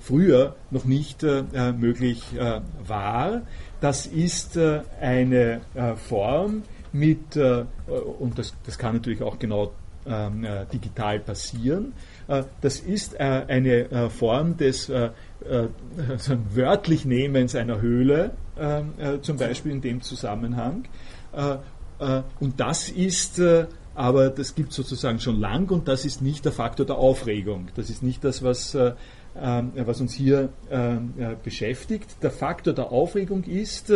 [0.00, 2.24] früher noch nicht möglich
[2.86, 3.42] war.
[3.80, 5.60] Das ist eine
[6.08, 9.72] Form mit, und das, das kann natürlich auch genau
[10.06, 11.92] ähm, digital passieren,
[12.60, 14.90] das ist eine Form des
[16.54, 18.92] wörtlich Nehmens einer Höhle, ähm,
[19.22, 20.84] zum Beispiel in dem Zusammenhang.
[22.00, 26.44] Äh, und das ist äh, aber das gibt sozusagen schon lang und das ist nicht
[26.44, 27.68] der Faktor der Aufregung.
[27.74, 28.94] Das ist nicht das, was, äh,
[29.34, 30.48] was uns hier
[31.44, 32.16] beschäftigt.
[32.22, 33.92] Der Faktor der Aufregung ist,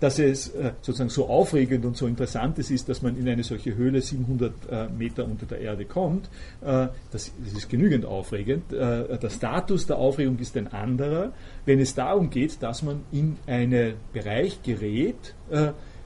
[0.00, 0.52] dass es
[0.82, 5.24] sozusagen so aufregend und so interessant ist, dass man in eine solche Höhle 700 Meter
[5.24, 6.28] unter der Erde kommt.
[6.60, 8.72] Das, ist genügend aufregend.
[8.72, 11.32] Der Status der Aufregung ist ein anderer,
[11.64, 15.34] wenn es darum geht, dass man in einen Bereich gerät,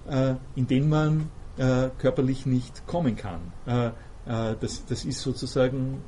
[0.09, 3.41] äh, in den man äh, körperlich nicht kommen kann.
[3.66, 3.91] Äh,
[4.24, 6.01] das, das ist sozusagen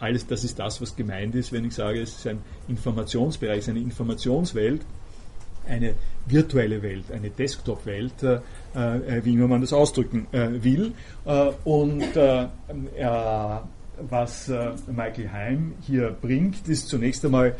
[0.00, 3.64] alles, das ist das, was gemeint ist, wenn ich sage, es ist ein Informationsbereich, es
[3.64, 4.82] ist eine Informationswelt,
[5.68, 5.94] eine
[6.26, 8.40] virtuelle Welt, eine Desktop-Welt, äh,
[8.74, 10.92] äh, wie immer man das ausdrücken äh, will.
[11.64, 12.04] und
[14.10, 14.52] was
[14.88, 17.56] Michael Heim hier bringt, ist zunächst einmal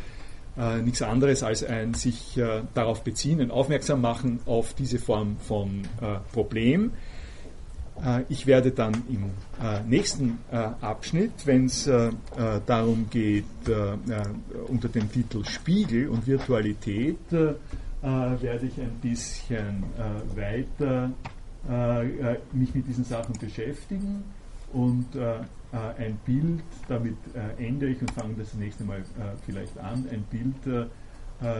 [0.57, 5.37] äh, nichts anderes als ein sich äh, darauf beziehen, ein Aufmerksam machen auf diese Form
[5.39, 6.91] von äh, Problem.
[8.03, 9.31] Äh, ich werde dann im
[9.63, 11.89] äh, nächsten äh, Abschnitt, wenn es
[12.65, 13.45] darum geht,
[14.67, 19.83] unter dem Titel Spiegel und Virtualität, werde ich ein bisschen
[20.35, 21.11] weiter
[22.53, 24.23] mich mit diesen Sachen beschäftigen
[24.73, 25.39] und äh,
[26.01, 29.03] ein Bild, damit äh, ende ich und fange das nächste Mal äh,
[29.45, 30.87] vielleicht an, ein Bild,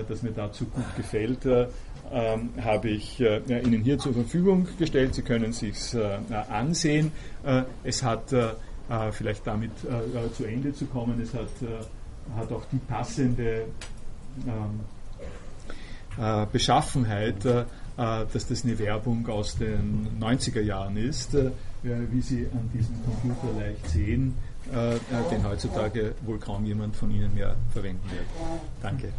[0.10, 5.14] das mir dazu gut gefällt, ähm, habe ich Ihnen hier zur Verfügung gestellt.
[5.14, 5.76] Sie können es sich
[6.50, 7.12] ansehen.
[7.84, 8.34] es hat
[9.12, 9.70] vielleicht damit
[10.34, 11.52] zu Ende zu kommen, es hat,
[12.36, 13.66] hat auch die passende
[14.48, 14.80] ähm,
[16.52, 21.38] Beschaffenheit, dass das eine Werbung aus den 90er Jahren ist
[21.84, 24.36] wie Sie an diesem Computer leicht sehen,
[24.74, 25.00] äh, äh,
[25.32, 28.26] den heutzutage wohl kaum jemand von Ihnen mehr verwenden wird.
[28.82, 29.14] Danke.